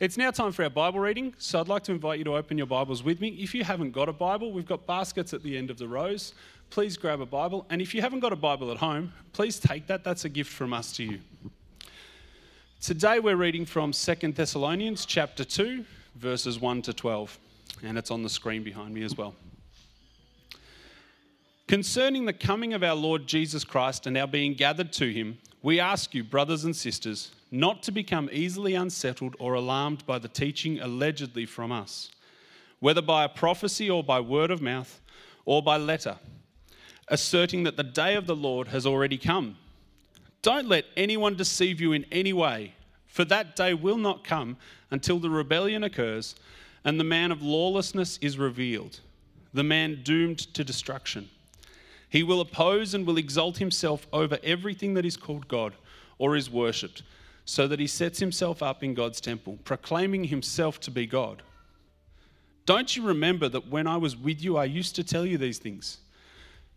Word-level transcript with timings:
It's 0.00 0.16
now 0.16 0.30
time 0.30 0.50
for 0.52 0.62
our 0.62 0.70
Bible 0.70 0.98
reading, 0.98 1.34
so 1.36 1.60
I'd 1.60 1.68
like 1.68 1.82
to 1.82 1.92
invite 1.92 2.16
you 2.16 2.24
to 2.24 2.34
open 2.34 2.56
your 2.56 2.66
Bibles 2.66 3.02
with 3.02 3.20
me. 3.20 3.28
If 3.38 3.54
you 3.54 3.64
haven't 3.64 3.90
got 3.90 4.08
a 4.08 4.14
Bible, 4.14 4.50
we've 4.50 4.64
got 4.64 4.86
baskets 4.86 5.34
at 5.34 5.42
the 5.42 5.58
end 5.58 5.68
of 5.68 5.76
the 5.76 5.86
rows. 5.86 6.32
Please 6.70 6.96
grab 6.96 7.20
a 7.20 7.26
Bible, 7.26 7.66
and 7.68 7.82
if 7.82 7.94
you 7.94 8.00
haven't 8.00 8.20
got 8.20 8.32
a 8.32 8.36
Bible 8.36 8.70
at 8.70 8.78
home, 8.78 9.12
please 9.34 9.58
take 9.58 9.86
that. 9.88 10.02
That's 10.02 10.24
a 10.24 10.30
gift 10.30 10.50
from 10.50 10.72
us 10.72 10.90
to 10.94 11.04
you. 11.04 11.18
Today 12.80 13.20
we're 13.20 13.36
reading 13.36 13.66
from 13.66 13.92
2 13.92 14.14
Thessalonians 14.32 15.04
chapter 15.04 15.44
2, 15.44 15.84
verses 16.14 16.58
1 16.58 16.80
to 16.80 16.94
12, 16.94 17.38
and 17.82 17.98
it's 17.98 18.10
on 18.10 18.22
the 18.22 18.30
screen 18.30 18.64
behind 18.64 18.94
me 18.94 19.02
as 19.02 19.18
well. 19.18 19.34
Concerning 21.68 22.24
the 22.24 22.32
coming 22.32 22.72
of 22.72 22.82
our 22.82 22.96
Lord 22.96 23.26
Jesus 23.26 23.64
Christ 23.64 24.06
and 24.06 24.16
our 24.16 24.26
being 24.26 24.54
gathered 24.54 24.94
to 24.94 25.12
him, 25.12 25.36
we 25.62 25.78
ask 25.78 26.14
you, 26.14 26.24
brothers 26.24 26.64
and 26.64 26.74
sisters, 26.74 27.32
not 27.50 27.82
to 27.82 27.92
become 27.92 28.28
easily 28.32 28.74
unsettled 28.74 29.34
or 29.38 29.54
alarmed 29.54 30.06
by 30.06 30.18
the 30.18 30.28
teaching 30.28 30.80
allegedly 30.80 31.44
from 31.44 31.72
us, 31.72 32.10
whether 32.78 33.02
by 33.02 33.24
a 33.24 33.28
prophecy 33.28 33.90
or 33.90 34.04
by 34.04 34.20
word 34.20 34.50
of 34.50 34.62
mouth 34.62 35.00
or 35.44 35.62
by 35.62 35.76
letter, 35.76 36.16
asserting 37.08 37.64
that 37.64 37.76
the 37.76 37.82
day 37.82 38.14
of 38.14 38.26
the 38.26 38.36
Lord 38.36 38.68
has 38.68 38.86
already 38.86 39.18
come. 39.18 39.56
Don't 40.42 40.68
let 40.68 40.84
anyone 40.96 41.34
deceive 41.34 41.80
you 41.80 41.92
in 41.92 42.06
any 42.12 42.32
way, 42.32 42.74
for 43.06 43.24
that 43.24 43.56
day 43.56 43.74
will 43.74 43.98
not 43.98 44.24
come 44.24 44.56
until 44.90 45.18
the 45.18 45.30
rebellion 45.30 45.82
occurs 45.82 46.36
and 46.84 46.98
the 46.98 47.04
man 47.04 47.32
of 47.32 47.42
lawlessness 47.42 48.16
is 48.18 48.38
revealed, 48.38 49.00
the 49.52 49.64
man 49.64 50.00
doomed 50.02 50.38
to 50.54 50.64
destruction. 50.64 51.28
He 52.08 52.22
will 52.22 52.40
oppose 52.40 52.94
and 52.94 53.06
will 53.06 53.18
exalt 53.18 53.58
himself 53.58 54.06
over 54.12 54.38
everything 54.42 54.94
that 54.94 55.04
is 55.04 55.16
called 55.16 55.46
God 55.46 55.74
or 56.18 56.36
is 56.36 56.48
worshipped 56.50 57.02
so 57.50 57.66
that 57.66 57.80
he 57.80 57.86
sets 57.88 58.20
himself 58.20 58.62
up 58.62 58.84
in 58.84 58.94
God's 58.94 59.20
temple, 59.20 59.58
proclaiming 59.64 60.22
himself 60.22 60.78
to 60.82 60.90
be 60.92 61.04
God. 61.04 61.42
Don't 62.64 62.94
you 62.94 63.02
remember 63.02 63.48
that 63.48 63.66
when 63.66 63.88
I 63.88 63.96
was 63.96 64.16
with 64.16 64.40
you, 64.40 64.56
I 64.56 64.66
used 64.66 64.94
to 64.94 65.02
tell 65.02 65.26
you 65.26 65.36
these 65.36 65.58
things? 65.58 65.98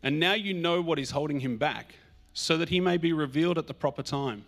And 0.01 0.19
now 0.19 0.33
you 0.33 0.51
know 0.51 0.81
what 0.81 0.97
is 0.97 1.11
holding 1.11 1.41
him 1.41 1.57
back, 1.57 1.93
so 2.33 2.57
that 2.57 2.69
he 2.69 2.79
may 2.79 2.97
be 2.97 3.13
revealed 3.13 3.59
at 3.59 3.67
the 3.67 3.75
proper 3.75 4.01
time. 4.01 4.45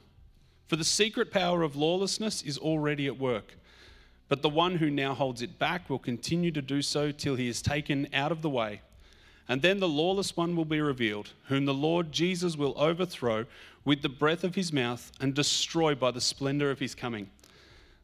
For 0.66 0.78
the 0.78 0.84
secret 0.84 1.30
power 1.30 1.62
of 1.62 1.76
lawlessness 1.76 2.42
is 2.42 2.58
already 2.58 3.06
at 3.06 3.20
work, 3.20 3.54
but 4.28 4.42
the 4.42 4.50
one 4.50 4.78
who 4.78 4.90
now 4.90 5.14
holds 5.14 5.44
it 5.44 5.60
back 5.60 5.92
will 5.92 6.00
continue 6.00 6.50
to 6.50 6.62
do 6.64 6.82
so 6.82 7.12
till 7.12 7.36
he 7.36 7.48
is 7.48 7.62
taken 7.62 8.08
out 8.12 8.32
of 8.32 8.42
the 8.42 8.50
way. 8.50 8.82
And 9.48 9.62
then 9.62 9.80
the 9.80 9.88
lawless 9.88 10.36
one 10.36 10.56
will 10.56 10.66
be 10.66 10.82
revealed, 10.82 11.32
whom 11.48 11.66
the 11.66 11.74
Lord 11.74 12.12
Jesus 12.12 12.58
will 12.58 12.74
overthrow 12.78 13.46
with 13.84 14.02
the 14.02 14.10
breath 14.10 14.44
of 14.44 14.56
his 14.56 14.74
mouth 14.74 15.12
and 15.20 15.34
destroy 15.34 15.94
by 15.94 16.12
the 16.12 16.22
splendor 16.22 16.72
of 16.72 16.80
his 16.80 16.96
coming. 16.96 17.30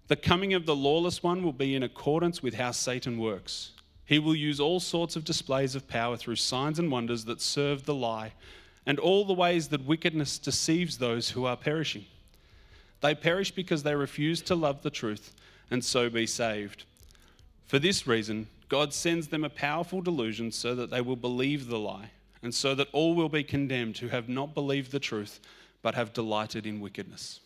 The 0.08 0.16
coming 0.16 0.54
of 0.54 0.66
the 0.66 0.76
lawless 0.76 1.24
one 1.24 1.44
will 1.44 1.54
be 1.54 1.74
in 1.74 1.84
accordance 1.84 2.44
with 2.44 2.56
how 2.56 2.72
Satan 2.72 3.18
works. 3.18 3.72
He 4.06 4.20
will 4.20 4.36
use 4.36 4.60
all 4.60 4.80
sorts 4.80 5.16
of 5.16 5.24
displays 5.24 5.74
of 5.74 5.88
power 5.88 6.18
through 6.18 6.36
signs 6.36 6.78
and 6.78 6.92
wonders 6.92 7.26
that 7.26 7.42
serve 7.42 7.86
the 7.86 7.96
lie, 7.96 8.34
and 8.86 9.00
all 9.00 9.26
the 9.26 9.34
ways 9.34 9.70
that 9.70 9.86
wickedness 9.86 10.38
deceives 10.38 10.98
those 10.98 11.30
who 11.30 11.46
are 11.46 11.56
perishing. 11.56 12.06
They 13.00 13.16
perish 13.16 13.52
because 13.52 13.84
they 13.84 13.96
refuse 13.96 14.42
to 14.44 14.56
love 14.56 14.82
the 14.82 14.90
truth 14.90 15.34
and 15.72 15.84
so 15.84 16.10
be 16.10 16.28
saved. 16.28 16.84
For 17.66 17.80
this 17.80 18.06
reason, 18.06 18.48
God 18.72 18.94
sends 18.94 19.28
them 19.28 19.44
a 19.44 19.50
powerful 19.50 20.02
delusion 20.02 20.50
so 20.50 20.74
that 20.76 20.90
they 20.90 21.02
will 21.02 21.18
believe 21.18 21.68
the 21.68 21.78
lie, 21.78 22.12
and 22.42 22.56
so 22.56 22.74
that 22.74 22.88
all 22.94 23.14
will 23.14 23.28
be 23.28 23.44
condemned 23.44 23.98
who 23.98 24.08
have 24.08 24.30
not 24.30 24.54
believed 24.54 24.94
the 24.94 25.00
truth 25.00 25.42
but 25.82 25.94
have 25.94 26.14
delighted 26.14 26.66
in 26.66 26.80
wickedness. 26.80 27.42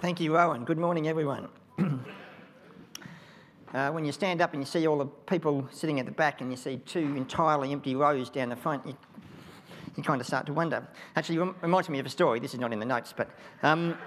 Thank 0.00 0.20
you, 0.20 0.36
Rowan. 0.36 0.64
Good 0.64 0.78
morning, 0.78 1.08
everyone. 1.08 1.48
uh, 3.74 3.90
when 3.90 4.04
you 4.04 4.12
stand 4.12 4.40
up 4.40 4.52
and 4.52 4.62
you 4.62 4.66
see 4.66 4.86
all 4.86 4.98
the 4.98 5.06
people 5.06 5.68
sitting 5.72 5.98
at 5.98 6.06
the 6.06 6.12
back 6.12 6.40
and 6.42 6.52
you 6.52 6.56
see 6.56 6.76
two 6.86 7.16
entirely 7.16 7.72
empty 7.72 7.96
rows 7.96 8.30
down 8.30 8.50
the 8.50 8.56
front, 8.56 8.86
you, 8.86 8.96
you 9.98 10.04
kind 10.04 10.20
of 10.20 10.26
start 10.26 10.46
to 10.46 10.52
wonder. 10.52 10.86
Actually, 11.16 11.38
it 11.38 11.54
reminds 11.60 11.88
me 11.88 11.98
of 11.98 12.06
a 12.06 12.08
story. 12.08 12.38
This 12.38 12.54
is 12.54 12.60
not 12.60 12.72
in 12.72 12.78
the 12.78 12.86
notes, 12.86 13.12
but 13.14 13.28
um, 13.64 13.98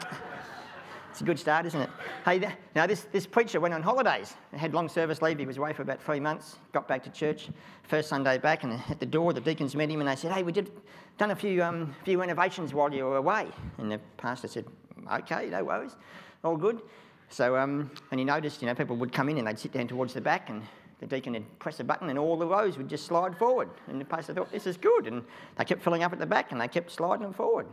it's 1.10 1.20
a 1.20 1.26
good 1.26 1.38
start, 1.38 1.66
isn't 1.66 1.82
it? 1.82 1.90
Hey, 2.24 2.40
now 2.74 2.88
this, 2.88 3.02
this 3.12 3.28
preacher 3.28 3.60
went 3.60 3.74
on 3.74 3.84
holidays. 3.84 4.36
Had 4.56 4.74
long 4.74 4.88
service 4.88 5.22
leave. 5.22 5.38
He 5.38 5.46
was 5.46 5.58
away 5.58 5.74
for 5.74 5.82
about 5.82 6.02
three 6.02 6.22
months. 6.22 6.60
Got 6.72 6.88
back 6.88 7.04
to 7.04 7.10
church 7.10 7.50
first 7.84 8.08
Sunday 8.08 8.38
back, 8.38 8.64
and 8.64 8.82
at 8.90 9.02
the 9.02 9.06
door, 9.06 9.34
the 9.34 9.42
deacons 9.42 9.76
met 9.76 9.90
him 9.90 10.00
and 10.00 10.08
they 10.08 10.16
said, 10.16 10.32
"Hey, 10.32 10.44
we 10.44 10.54
did 10.54 10.72
done 11.18 11.32
a 11.32 11.36
few 11.36 11.62
um, 11.62 11.94
few 12.06 12.18
renovations 12.20 12.74
while 12.74 12.92
you 12.94 13.04
were 13.04 13.18
away." 13.18 13.48
And 13.78 13.92
the 13.92 14.00
pastor 14.16 14.48
said, 14.48 14.66
"Okay, 15.12 15.50
no 15.50 15.66
worries, 15.66 15.98
all 16.42 16.56
good." 16.56 16.82
So, 17.28 17.58
um, 17.58 17.92
and 18.12 18.20
he 18.20 18.26
noticed, 18.26 18.62
you 18.62 18.68
know, 18.68 18.76
people 18.76 18.96
would 18.96 19.12
come 19.12 19.28
in 19.28 19.38
and 19.38 19.48
they'd 19.48 19.60
sit 19.60 19.74
down 19.74 19.90
towards 19.90 20.14
the 20.14 20.22
back, 20.22 20.50
and 20.50 20.64
the 21.02 21.08
deacon 21.08 21.34
would 21.34 21.60
press 21.60 21.80
a 21.80 21.84
button, 21.84 22.10
and 22.10 22.18
all 22.18 22.38
the 22.38 22.48
rows 22.48 22.78
would 22.78 22.88
just 22.88 23.06
slide 23.06 23.38
forward. 23.38 23.70
And 23.88 24.00
the 24.00 24.06
pastor 24.06 24.34
thought, 24.34 24.52
"This 24.52 24.68
is 24.68 24.78
good," 24.78 25.08
and 25.08 25.24
they 25.58 25.66
kept 25.66 25.82
filling 25.82 26.04
up 26.04 26.14
at 26.14 26.20
the 26.20 26.26
back, 26.26 26.52
and 26.52 26.62
they 26.62 26.68
kept 26.68 26.92
sliding 26.92 27.24
them 27.24 27.34
forward. 27.34 27.68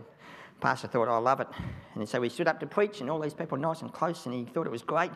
The 0.59 0.61
Pastor 0.61 0.89
thought, 0.89 1.09
I 1.09 1.19
love 1.19 1.41
it. 1.41 1.49
And 1.95 2.09
so 2.09 2.21
he 2.21 2.29
stood 2.29 2.49
up 2.49 2.59
to 2.61 2.67
preach, 2.67 3.01
and 3.01 3.09
all 3.09 3.21
these 3.21 3.35
people 3.35 3.57
nice 3.57 3.83
and 3.83 3.93
close, 3.93 4.27
and 4.27 4.35
he 4.35 4.45
thought 4.45 4.67
it 4.67 4.71
was 4.73 4.83
great. 4.83 5.13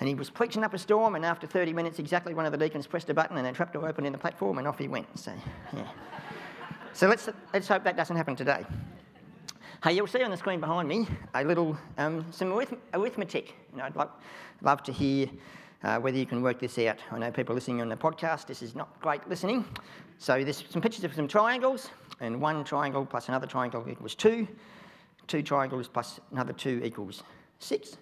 And 0.00 0.08
he 0.08 0.14
was 0.14 0.28
preaching 0.28 0.64
up 0.64 0.74
a 0.74 0.78
storm, 0.78 1.14
and 1.14 1.24
after 1.24 1.46
30 1.46 1.72
minutes, 1.72 1.98
exactly 1.98 2.34
one 2.34 2.46
of 2.46 2.52
the 2.52 2.58
deacons 2.58 2.86
pressed 2.86 3.08
a 3.10 3.14
button, 3.14 3.36
and 3.36 3.46
a 3.46 3.52
trapdoor 3.52 3.86
opened 3.86 4.06
in 4.06 4.12
the 4.12 4.18
platform, 4.18 4.58
and 4.58 4.66
off 4.66 4.78
he 4.78 4.88
went. 4.88 5.06
So, 5.18 5.32
yeah. 5.72 5.86
so 6.92 7.06
let's, 7.06 7.28
let's 7.52 7.68
hope 7.68 7.84
that 7.84 7.96
doesn't 7.96 8.16
happen 8.16 8.34
today. 8.34 8.64
Hey, 9.84 9.92
you'll 9.92 10.06
see 10.06 10.22
on 10.22 10.30
the 10.30 10.36
screen 10.36 10.58
behind 10.58 10.88
me 10.88 11.06
a 11.34 11.44
little 11.44 11.78
um, 11.98 12.24
some 12.32 12.50
arith- 12.50 12.78
arithmetic. 12.92 13.54
And 13.72 13.82
I'd 13.82 13.94
love, 13.94 14.10
love 14.62 14.82
to 14.84 14.92
hear 14.92 15.28
uh, 15.82 15.98
whether 15.98 16.16
you 16.16 16.26
can 16.26 16.42
work 16.42 16.58
this 16.58 16.78
out. 16.78 16.98
I 17.10 17.18
know 17.18 17.30
people 17.30 17.54
listening 17.54 17.80
on 17.80 17.88
the 17.88 17.96
podcast, 17.96 18.46
this 18.46 18.62
is 18.62 18.74
not 18.74 19.00
great 19.00 19.26
listening. 19.28 19.64
So 20.18 20.42
there's 20.42 20.64
some 20.68 20.82
pictures 20.82 21.04
of 21.04 21.14
some 21.14 21.28
triangles 21.28 21.90
and 22.20 22.40
one 22.40 22.64
triangle 22.64 23.04
plus 23.04 23.28
another 23.28 23.46
triangle 23.46 23.84
equals 23.88 24.14
2. 24.14 24.46
Two 25.26 25.42
triangles 25.42 25.88
plus 25.88 26.20
another 26.32 26.52
2 26.52 26.82
equals 26.84 27.22
6. 27.58 27.98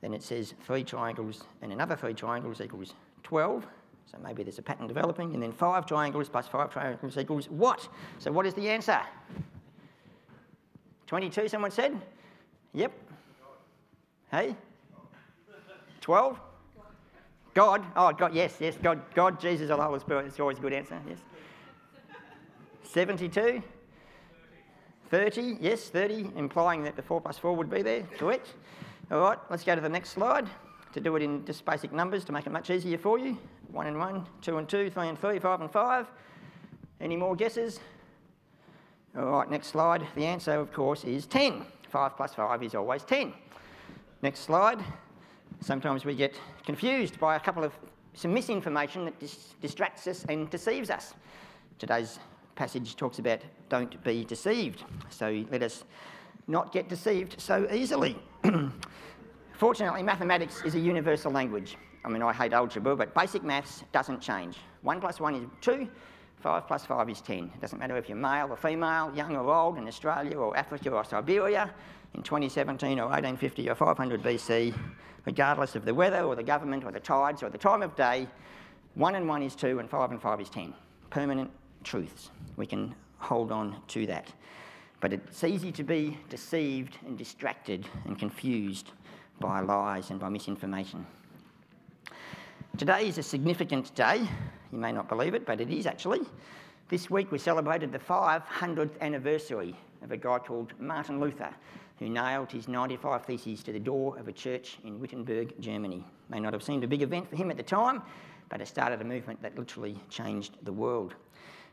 Then 0.00 0.14
it 0.14 0.22
says 0.22 0.54
three 0.64 0.84
triangles 0.84 1.44
and 1.62 1.72
another 1.72 1.96
three 1.96 2.14
triangles 2.14 2.60
equals 2.60 2.94
12. 3.22 3.66
So 4.10 4.18
maybe 4.22 4.42
there's 4.42 4.58
a 4.58 4.62
pattern 4.62 4.86
developing. 4.86 5.34
And 5.34 5.42
then 5.42 5.52
five 5.52 5.86
triangles 5.86 6.28
plus 6.28 6.46
five 6.48 6.72
triangles 6.72 7.16
equals 7.18 7.48
what? 7.50 7.88
So 8.18 8.32
what 8.32 8.46
is 8.46 8.54
the 8.54 8.68
answer? 8.68 9.00
22, 11.06 11.48
someone 11.48 11.70
said? 11.70 12.00
Yep. 12.74 12.92
Hey? 14.30 14.56
12? 16.00 16.40
God? 17.56 17.86
Oh, 17.96 18.12
God, 18.12 18.34
yes, 18.34 18.58
yes. 18.60 18.76
God, 18.82 19.00
God 19.14 19.40
Jesus, 19.40 19.70
or 19.70 19.78
the 19.78 19.82
Holy 19.82 19.98
Spirit. 19.98 20.26
It's 20.26 20.38
always 20.38 20.58
a 20.58 20.60
good 20.60 20.74
answer, 20.74 21.00
yes. 21.08 21.16
72? 22.84 23.62
30, 25.08 25.56
yes, 25.58 25.88
30, 25.88 26.32
implying 26.36 26.82
that 26.82 26.96
the 26.96 27.02
4 27.02 27.18
plus 27.22 27.38
4 27.38 27.56
would 27.56 27.70
be 27.70 27.80
there, 27.80 28.02
correct. 28.18 28.48
All 29.10 29.20
right, 29.20 29.38
let's 29.48 29.64
go 29.64 29.74
to 29.74 29.80
the 29.80 29.88
next 29.88 30.10
slide 30.10 30.46
to 30.92 31.00
do 31.00 31.16
it 31.16 31.22
in 31.22 31.46
just 31.46 31.64
basic 31.64 31.94
numbers 31.94 32.26
to 32.26 32.32
make 32.32 32.46
it 32.46 32.52
much 32.52 32.68
easier 32.68 32.98
for 32.98 33.18
you. 33.18 33.38
1 33.72 33.86
and 33.86 33.98
1, 33.98 34.26
2 34.42 34.58
and 34.58 34.68
2, 34.68 34.90
3 34.90 35.08
and 35.08 35.18
3, 35.18 35.38
5 35.38 35.60
and 35.62 35.70
5. 35.70 36.06
Any 37.00 37.16
more 37.16 37.34
guesses? 37.34 37.80
All 39.16 39.30
right, 39.30 39.50
next 39.50 39.68
slide. 39.68 40.06
The 40.14 40.26
answer, 40.26 40.52
of 40.52 40.74
course, 40.74 41.04
is 41.04 41.24
10. 41.24 41.64
5 41.88 42.16
plus 42.18 42.34
5 42.34 42.62
is 42.62 42.74
always 42.74 43.02
10. 43.04 43.32
Next 44.20 44.40
slide. 44.40 44.84
Sometimes 45.60 46.04
we 46.04 46.14
get 46.14 46.34
confused 46.64 47.18
by 47.18 47.36
a 47.36 47.40
couple 47.40 47.64
of 47.64 47.72
some 48.14 48.32
misinformation 48.32 49.04
that 49.04 49.18
dis- 49.18 49.54
distracts 49.60 50.06
us 50.06 50.24
and 50.28 50.48
deceives 50.50 50.90
us. 50.90 51.14
Today's 51.78 52.18
passage 52.54 52.96
talks 52.96 53.18
about 53.18 53.40
don't 53.68 54.02
be 54.02 54.24
deceived. 54.24 54.84
So 55.10 55.44
let 55.50 55.62
us 55.62 55.84
not 56.46 56.72
get 56.72 56.88
deceived 56.88 57.40
so 57.40 57.68
easily. 57.72 58.16
Fortunately, 59.52 60.02
mathematics 60.02 60.62
is 60.64 60.74
a 60.74 60.78
universal 60.78 61.32
language. 61.32 61.76
I 62.04 62.08
mean, 62.08 62.22
I 62.22 62.32
hate 62.32 62.52
algebra, 62.52 62.94
but 62.94 63.14
basic 63.14 63.42
maths 63.42 63.82
doesn't 63.92 64.20
change. 64.20 64.58
1 64.82 65.00
plus 65.00 65.18
1 65.18 65.34
is 65.34 65.42
2, 65.60 65.88
5 66.40 66.66
plus 66.66 66.86
5 66.86 67.10
is 67.10 67.20
10. 67.20 67.50
It 67.54 67.60
doesn't 67.60 67.78
matter 67.78 67.96
if 67.96 68.08
you're 68.08 68.18
male 68.18 68.48
or 68.50 68.56
female, 68.56 69.12
young 69.14 69.36
or 69.36 69.52
old, 69.52 69.78
in 69.78 69.88
Australia 69.88 70.36
or 70.36 70.56
Africa 70.56 70.90
or 70.90 71.04
Siberia, 71.04 71.70
in 72.14 72.22
2017 72.22 72.98
or 72.98 73.06
1850 73.06 73.68
or 73.68 73.74
500 73.74 74.22
BC, 74.22 74.74
regardless 75.24 75.74
of 75.74 75.84
the 75.84 75.94
weather 75.94 76.22
or 76.22 76.36
the 76.36 76.42
government 76.42 76.84
or 76.84 76.92
the 76.92 77.00
tides 77.00 77.42
or 77.42 77.50
the 77.50 77.58
time 77.58 77.82
of 77.82 77.94
day, 77.96 78.28
1 78.94 79.14
and 79.14 79.28
1 79.28 79.42
is 79.42 79.54
2 79.54 79.78
and 79.78 79.90
5 79.90 80.10
and 80.12 80.22
5 80.22 80.40
is 80.40 80.48
10. 80.48 80.74
Permanent 81.10 81.50
truths. 81.84 82.30
We 82.56 82.66
can 82.66 82.94
hold 83.18 83.52
on 83.52 83.76
to 83.88 84.06
that. 84.06 84.32
But 85.00 85.12
it's 85.12 85.44
easy 85.44 85.70
to 85.72 85.82
be 85.82 86.18
deceived 86.30 86.96
and 87.06 87.18
distracted 87.18 87.86
and 88.06 88.18
confused 88.18 88.92
by 89.40 89.60
lies 89.60 90.10
and 90.10 90.18
by 90.18 90.28
misinformation. 90.30 91.06
Today 92.78 93.08
is 93.08 93.18
a 93.18 93.22
significant 93.22 93.94
day. 93.94 94.26
You 94.72 94.78
may 94.78 94.92
not 94.92 95.08
believe 95.08 95.34
it, 95.34 95.46
but 95.46 95.60
it 95.60 95.70
is 95.70 95.86
actually. 95.86 96.20
This 96.88 97.10
week 97.10 97.32
we 97.32 97.38
celebrated 97.38 97.92
the 97.92 97.98
500th 97.98 99.00
anniversary 99.00 99.74
of 100.02 100.12
a 100.12 100.16
guy 100.16 100.38
called 100.38 100.72
Martin 100.78 101.20
Luther, 101.20 101.52
who 101.98 102.08
nailed 102.08 102.52
his 102.52 102.68
95 102.68 103.24
Theses 103.24 103.62
to 103.64 103.72
the 103.72 103.80
door 103.80 104.18
of 104.18 104.28
a 104.28 104.32
church 104.32 104.78
in 104.84 105.00
Wittenberg, 105.00 105.60
Germany. 105.60 106.04
May 106.28 106.40
not 106.40 106.52
have 106.52 106.62
seemed 106.62 106.84
a 106.84 106.88
big 106.88 107.02
event 107.02 107.28
for 107.28 107.36
him 107.36 107.50
at 107.50 107.56
the 107.56 107.62
time, 107.62 108.02
but 108.48 108.60
it 108.60 108.68
started 108.68 109.00
a 109.00 109.04
movement 109.04 109.42
that 109.42 109.58
literally 109.58 109.98
changed 110.10 110.58
the 110.62 110.72
world. 110.72 111.14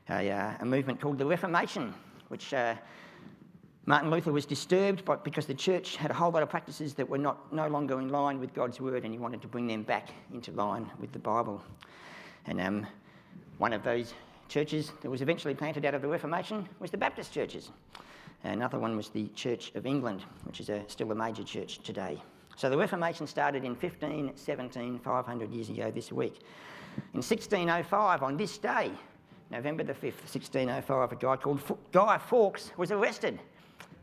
A, 0.10 0.30
uh, 0.30 0.54
a 0.60 0.66
movement 0.66 1.00
called 1.00 1.18
the 1.18 1.26
Reformation, 1.26 1.94
which 2.30 2.54
uh, 2.54 2.76
Martin 3.86 4.10
Luther 4.10 4.32
was 4.32 4.46
disturbed 4.46 5.04
by, 5.06 5.18
because 5.18 5.46
the 5.46 5.54
church 5.54 5.98
had 5.98 6.10
a 6.10 6.14
whole 6.14 6.32
lot 6.32 6.42
of 6.42 6.50
practices 6.50 6.94
that 6.96 7.08
were 7.08 7.18
not, 7.18 7.54
no 7.54 7.68
longer 7.68 8.00
in 8.00 8.10
line 8.10 8.40
with 8.40 8.54
God's 8.54 8.80
word, 8.80 9.04
and 9.04 9.14
he 9.14 9.20
wanted 9.20 9.42
to 9.42 9.48
bring 9.48 9.68
them 9.68 9.84
back 9.84 10.10
into 10.34 10.52
line 10.52 10.90
with 11.00 11.12
the 11.12 11.20
Bible. 11.20 11.62
And 12.46 12.60
um, 12.60 12.88
one 13.58 13.74
of 13.74 13.84
those 13.84 14.14
churches 14.50 14.92
that 15.02 15.10
was 15.10 15.22
eventually 15.22 15.54
planted 15.54 15.86
out 15.86 15.94
of 15.94 16.02
the 16.02 16.08
Reformation 16.08 16.68
was 16.80 16.92
the 16.92 16.98
Baptist 16.98 17.34
churches. 17.34 17.72
Another 18.44 18.78
one 18.78 18.98
was 18.98 19.10
the 19.10 19.28
Church 19.30 19.72
of 19.76 19.86
England, 19.86 20.22
which 20.44 20.60
is 20.60 20.70
a, 20.70 20.84
still 20.88 21.12
a 21.12 21.16
major 21.16 21.44
church 21.44 21.80
today. 21.80 22.22
So 22.58 22.70
the 22.70 22.78
Reformation 22.78 23.26
started 23.26 23.64
in 23.64 23.72
1517, 23.72 25.00
500 25.00 25.52
years 25.52 25.70
ago 25.70 25.92
this 25.92 26.12
week. 26.12 26.42
In 27.14 27.22
1605, 27.22 28.22
on 28.22 28.38
this 28.38 28.58
day, 28.58 28.92
November 29.50 29.84
the 29.84 29.94
5th, 29.94 30.22
1605, 30.30 31.12
a 31.12 31.16
guy 31.16 31.36
called 31.38 31.62
Guy 31.92 32.18
Fawkes 32.18 32.72
was 32.78 32.92
arrested 32.92 33.40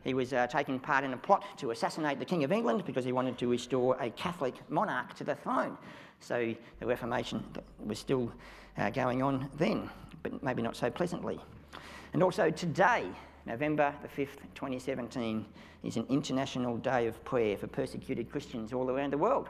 he 0.03 0.13
was 0.13 0.33
uh, 0.33 0.47
taking 0.47 0.79
part 0.79 1.03
in 1.03 1.13
a 1.13 1.17
plot 1.17 1.43
to 1.57 1.71
assassinate 1.71 2.19
the 2.19 2.25
King 2.25 2.43
of 2.43 2.51
England 2.51 2.83
because 2.85 3.05
he 3.05 3.11
wanted 3.11 3.37
to 3.37 3.47
restore 3.47 3.97
a 3.99 4.09
Catholic 4.11 4.55
monarch 4.69 5.13
to 5.15 5.23
the 5.23 5.35
throne. 5.35 5.77
So 6.19 6.55
the 6.79 6.85
Reformation 6.85 7.43
was 7.83 7.99
still 7.99 8.31
uh, 8.77 8.89
going 8.89 9.21
on 9.21 9.49
then, 9.57 9.89
but 10.23 10.41
maybe 10.43 10.61
not 10.61 10.75
so 10.75 10.89
pleasantly. 10.89 11.39
And 12.13 12.23
also 12.23 12.49
today, 12.49 13.05
November 13.45 13.93
the 14.01 14.07
5th, 14.07 14.37
2017, 14.55 15.45
is 15.83 15.97
an 15.97 16.05
international 16.09 16.77
day 16.77 17.07
of 17.07 17.23
prayer 17.23 17.57
for 17.57 17.67
persecuted 17.67 18.31
Christians 18.31 18.73
all 18.73 18.89
around 18.89 19.13
the 19.13 19.17
world. 19.17 19.49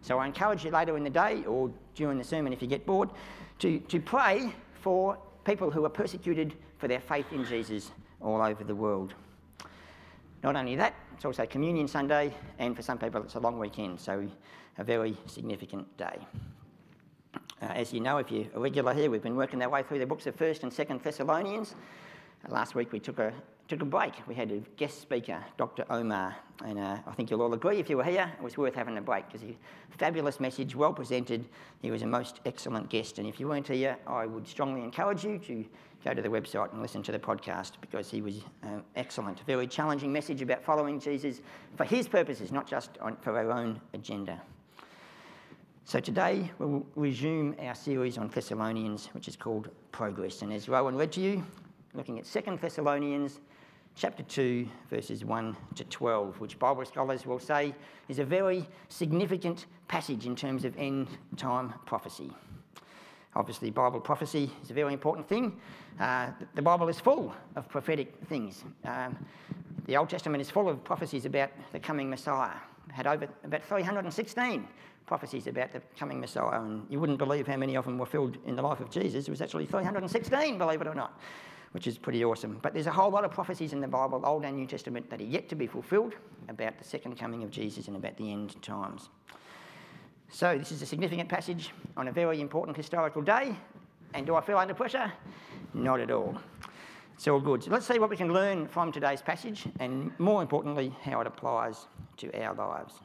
So 0.00 0.18
I 0.18 0.26
encourage 0.26 0.64
you 0.64 0.70
later 0.70 0.96
in 0.96 1.04
the 1.04 1.10
day 1.10 1.44
or 1.44 1.70
during 1.94 2.18
the 2.18 2.24
sermon 2.24 2.52
if 2.52 2.62
you 2.62 2.68
get 2.68 2.86
bored 2.86 3.10
to, 3.58 3.78
to 3.80 4.00
pray 4.00 4.52
for 4.80 5.18
people 5.44 5.70
who 5.70 5.84
are 5.84 5.90
persecuted 5.90 6.54
for 6.78 6.88
their 6.88 7.00
faith 7.00 7.26
in 7.32 7.44
Jesus 7.44 7.90
all 8.20 8.40
over 8.40 8.64
the 8.64 8.74
world. 8.74 9.14
Not 10.42 10.56
only 10.56 10.76
that, 10.76 10.94
it's 11.14 11.24
also 11.24 11.46
Communion 11.46 11.88
Sunday, 11.88 12.32
and 12.58 12.76
for 12.76 12.82
some 12.82 12.98
people, 12.98 13.22
it's 13.22 13.34
a 13.34 13.40
long 13.40 13.58
weekend, 13.58 13.98
so 14.00 14.28
a 14.78 14.84
very 14.84 15.16
significant 15.26 15.96
day. 15.96 16.18
Uh, 17.60 17.66
as 17.66 17.92
you 17.92 18.00
know, 18.00 18.18
if 18.18 18.30
you're 18.30 18.46
a 18.54 18.60
regular 18.60 18.94
here, 18.94 19.10
we've 19.10 19.22
been 19.22 19.34
working 19.34 19.60
our 19.62 19.68
way 19.68 19.82
through 19.82 19.98
the 19.98 20.06
books 20.06 20.26
of 20.28 20.36
1st 20.36 20.62
and 20.62 20.72
2nd 20.72 21.02
Thessalonians. 21.02 21.74
Last 22.48 22.76
week 22.76 22.92
we 22.92 23.00
took 23.00 23.18
a, 23.18 23.32
took 23.68 23.82
a 23.82 23.84
break. 23.84 24.14
We 24.26 24.34
had 24.34 24.50
a 24.50 24.58
guest 24.76 25.00
speaker, 25.02 25.44
Dr. 25.58 25.84
Omar, 25.90 26.34
and 26.64 26.78
uh, 26.78 26.98
I 27.06 27.12
think 27.12 27.30
you'll 27.30 27.42
all 27.42 27.52
agree 27.52 27.78
if 27.78 27.90
you 27.90 27.98
were 27.98 28.04
here, 28.04 28.32
it 28.38 28.42
was 28.42 28.56
worth 28.56 28.74
having 28.74 28.96
a 28.96 29.02
break 29.02 29.26
because 29.26 29.42
he 29.42 29.56
fabulous 29.98 30.40
message, 30.40 30.74
well 30.74 30.92
presented. 30.92 31.44
He 31.82 31.90
was 31.90 32.02
a 32.02 32.06
most 32.06 32.40
excellent 32.46 32.88
guest, 32.88 33.18
and 33.18 33.28
if 33.28 33.38
you 33.38 33.48
weren't 33.48 33.68
here, 33.68 33.98
I 34.06 34.26
would 34.26 34.48
strongly 34.48 34.82
encourage 34.82 35.24
you 35.24 35.38
to 35.40 35.64
go 36.04 36.14
to 36.14 36.22
the 36.22 36.28
website 36.28 36.72
and 36.72 36.80
listen 36.80 37.02
to 37.02 37.12
the 37.12 37.18
podcast 37.18 37.72
because 37.80 38.10
he 38.10 38.22
was 38.22 38.40
um, 38.62 38.84
excellent. 38.96 39.40
Very 39.46 39.66
challenging 39.66 40.12
message 40.12 40.40
about 40.40 40.62
following 40.62 40.98
Jesus 40.98 41.42
for 41.76 41.84
his 41.84 42.08
purposes, 42.08 42.52
not 42.52 42.66
just 42.66 42.96
on, 43.00 43.16
for 43.20 43.36
our 43.36 43.50
own 43.50 43.80
agenda. 43.92 44.40
So 45.84 46.00
today 46.00 46.50
we'll 46.58 46.86
resume 46.96 47.56
our 47.60 47.74
series 47.74 48.18
on 48.18 48.28
Thessalonians, 48.28 49.06
which 49.12 49.26
is 49.26 49.36
called 49.36 49.70
Progress. 49.90 50.42
And 50.42 50.52
as 50.52 50.68
Rowan 50.68 50.96
read 50.96 51.12
to 51.12 51.20
you, 51.20 51.44
looking 51.94 52.18
at 52.18 52.24
2 52.24 52.58
Thessalonians 52.60 53.40
chapter 53.98 54.22
2, 54.22 54.68
verses 54.90 55.24
1 55.24 55.56
to 55.74 55.84
12, 55.84 56.38
which 56.38 56.56
Bible 56.58 56.84
scholars 56.84 57.26
will 57.26 57.40
say 57.40 57.74
is 58.08 58.20
a 58.20 58.24
very 58.24 58.64
significant 58.88 59.66
passage 59.88 60.24
in 60.24 60.36
terms 60.36 60.64
of 60.64 60.76
end 60.78 61.08
time 61.36 61.74
prophecy. 61.84 62.30
Obviously, 63.34 63.70
Bible 63.70 64.00
prophecy 64.00 64.50
is 64.62 64.70
a 64.70 64.72
very 64.72 64.92
important 64.92 65.28
thing. 65.28 65.60
Uh, 65.98 66.30
the 66.54 66.62
Bible 66.62 66.88
is 66.88 67.00
full 67.00 67.34
of 67.56 67.68
prophetic 67.68 68.14
things. 68.28 68.64
Um, 68.84 69.18
the 69.86 69.96
Old 69.96 70.08
Testament 70.08 70.40
is 70.40 70.48
full 70.48 70.68
of 70.68 70.82
prophecies 70.84 71.24
about 71.24 71.50
the 71.72 71.80
coming 71.80 72.08
Messiah. 72.08 72.54
It 72.88 72.92
had 72.92 73.06
over 73.08 73.28
about 73.44 73.64
316 73.64 74.66
prophecies 75.06 75.46
about 75.48 75.72
the 75.72 75.82
coming 75.98 76.20
Messiah, 76.20 76.60
and 76.60 76.86
you 76.88 77.00
wouldn't 77.00 77.18
believe 77.18 77.48
how 77.48 77.56
many 77.56 77.76
of 77.76 77.84
them 77.84 77.98
were 77.98 78.06
filled 78.06 78.36
in 78.46 78.54
the 78.54 78.62
life 78.62 78.78
of 78.78 78.90
Jesus. 78.90 79.26
It 79.26 79.30
was 79.30 79.42
actually 79.42 79.66
316, 79.66 80.58
believe 80.58 80.80
it 80.80 80.86
or 80.86 80.94
not, 80.94 81.20
which 81.72 81.86
is 81.86 81.98
pretty 81.98 82.24
awesome. 82.24 82.58
But 82.62 82.72
there's 82.72 82.86
a 82.86 82.92
whole 82.92 83.10
lot 83.10 83.24
of 83.24 83.30
prophecies 83.30 83.72
in 83.72 83.80
the 83.80 83.88
Bible, 83.88 84.22
Old 84.24 84.44
and 84.44 84.56
New 84.56 84.66
Testament, 84.66 85.08
that 85.10 85.20
are 85.20 85.24
yet 85.24 85.48
to 85.50 85.54
be 85.54 85.66
fulfilled 85.66 86.14
about 86.48 86.78
the 86.78 86.84
second 86.84 87.18
coming 87.18 87.42
of 87.42 87.50
Jesus 87.50 87.88
and 87.88 87.96
about 87.96 88.16
the 88.16 88.32
end 88.32 88.60
times. 88.62 89.10
So, 90.30 90.58
this 90.58 90.72
is 90.72 90.82
a 90.82 90.86
significant 90.86 91.28
passage 91.28 91.72
on 91.96 92.08
a 92.08 92.12
very 92.12 92.40
important 92.40 92.76
historical 92.76 93.22
day. 93.22 93.56
And 94.14 94.26
do 94.26 94.34
I 94.34 94.40
feel 94.40 94.58
under 94.58 94.74
pressure? 94.74 95.10
Not 95.74 96.00
at 96.00 96.10
all. 96.10 96.38
It's 97.14 97.26
all 97.28 97.40
good. 97.40 97.64
So, 97.64 97.70
let's 97.70 97.86
see 97.86 97.98
what 97.98 98.10
we 98.10 98.16
can 98.16 98.32
learn 98.32 98.66
from 98.66 98.92
today's 98.92 99.22
passage 99.22 99.66
and, 99.80 100.12
more 100.18 100.42
importantly, 100.42 100.94
how 101.02 101.20
it 101.20 101.26
applies 101.26 101.86
to 102.18 102.42
our 102.42 102.54
lives. 102.54 103.00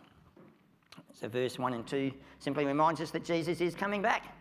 So, 1.13 1.29
verse 1.29 1.57
1 1.57 1.73
and 1.73 1.87
2 1.87 2.11
simply 2.39 2.65
reminds 2.65 2.99
us 2.99 3.11
that 3.11 3.23
Jesus 3.23 3.61
is 3.61 3.73
coming 3.73 4.01
back. 4.01 4.35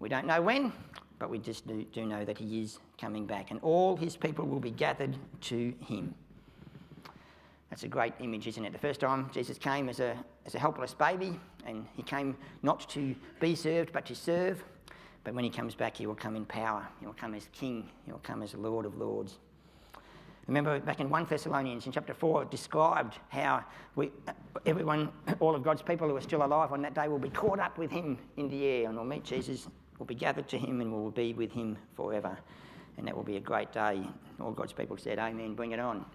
We 0.00 0.08
don't 0.08 0.26
know 0.26 0.42
when, 0.42 0.72
but 1.20 1.30
we 1.30 1.38
just 1.38 1.66
do, 1.68 1.84
do 1.92 2.04
know 2.04 2.24
that 2.24 2.36
he 2.36 2.62
is 2.62 2.80
coming 3.02 3.26
back, 3.26 3.50
and 3.50 3.58
all 3.62 3.96
his 3.96 4.16
people 4.16 4.46
will 4.46 4.60
be 4.60 4.70
gathered 4.70 5.16
to 5.40 5.74
him. 5.88 6.14
That's 7.68 7.82
a 7.82 7.88
great 7.88 8.14
image, 8.20 8.46
isn't 8.46 8.64
it? 8.64 8.72
The 8.72 8.78
first 8.78 9.00
time 9.00 9.28
Jesus 9.34 9.58
came 9.58 9.88
as 9.88 9.98
a, 9.98 10.16
as 10.46 10.54
a 10.54 10.60
helpless 10.60 10.94
baby, 10.94 11.38
and 11.66 11.84
he 11.96 12.02
came 12.04 12.36
not 12.62 12.88
to 12.90 13.16
be 13.40 13.56
served, 13.56 13.92
but 13.92 14.06
to 14.06 14.14
serve. 14.14 14.62
But 15.24 15.34
when 15.34 15.42
he 15.42 15.50
comes 15.50 15.74
back, 15.74 15.96
he 15.96 16.06
will 16.06 16.14
come 16.14 16.36
in 16.36 16.44
power. 16.44 16.86
He 17.00 17.06
will 17.06 17.14
come 17.14 17.34
as 17.34 17.48
King. 17.52 17.88
He 18.04 18.12
will 18.12 18.20
come 18.20 18.40
as 18.40 18.54
Lord 18.54 18.86
of 18.86 18.96
Lords. 18.96 19.38
Remember 20.46 20.78
back 20.78 21.00
in 21.00 21.10
1 21.10 21.26
Thessalonians 21.28 21.86
in 21.86 21.92
chapter 21.92 22.14
4, 22.14 22.44
it 22.44 22.50
described 22.50 23.18
how 23.30 23.64
we, 23.96 24.10
everyone, 24.64 25.08
all 25.40 25.56
of 25.56 25.64
God's 25.64 25.82
people 25.82 26.08
who 26.08 26.16
are 26.16 26.20
still 26.20 26.44
alive 26.44 26.72
on 26.72 26.82
that 26.82 26.94
day 26.94 27.08
will 27.08 27.18
be 27.18 27.30
caught 27.30 27.58
up 27.58 27.78
with 27.78 27.90
him 27.90 28.18
in 28.36 28.48
the 28.48 28.64
air 28.64 28.88
and 28.88 28.96
will 28.96 29.04
meet 29.04 29.24
Jesus, 29.24 29.66
will 29.98 30.06
be 30.06 30.14
gathered 30.14 30.48
to 30.48 30.58
him 30.58 30.80
and 30.80 30.92
will 30.92 31.10
be 31.10 31.32
with 31.32 31.50
him 31.50 31.76
forever. 31.96 32.36
And 33.02 33.08
that 33.08 33.16
will 33.16 33.24
be 33.24 33.36
a 33.36 33.40
great 33.40 33.72
day. 33.72 34.00
All 34.40 34.52
God's 34.52 34.72
people 34.72 34.96
said, 34.96 35.18
Amen, 35.18 35.56
bring 35.56 35.72
it 35.72 35.80
on 35.80 36.06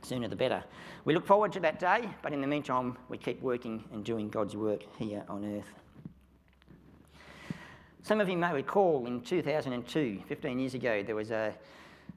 sooner 0.00 0.28
the 0.28 0.36
better. 0.36 0.64
We 1.04 1.12
look 1.12 1.26
forward 1.26 1.52
to 1.52 1.60
that 1.60 1.78
day, 1.78 2.08
but 2.22 2.32
in 2.32 2.40
the 2.40 2.46
meantime, 2.46 2.96
we 3.10 3.18
keep 3.18 3.42
working 3.42 3.84
and 3.92 4.02
doing 4.02 4.30
God's 4.30 4.56
work 4.56 4.80
here 4.98 5.24
on 5.28 5.58
earth. 5.58 5.74
Some 8.02 8.22
of 8.22 8.30
you 8.30 8.38
may 8.38 8.54
recall 8.54 9.04
in 9.06 9.20
2002, 9.20 10.22
15 10.26 10.58
years 10.58 10.72
ago, 10.72 11.02
there 11.02 11.16
was 11.16 11.30
a, 11.30 11.36
uh, 11.36 11.52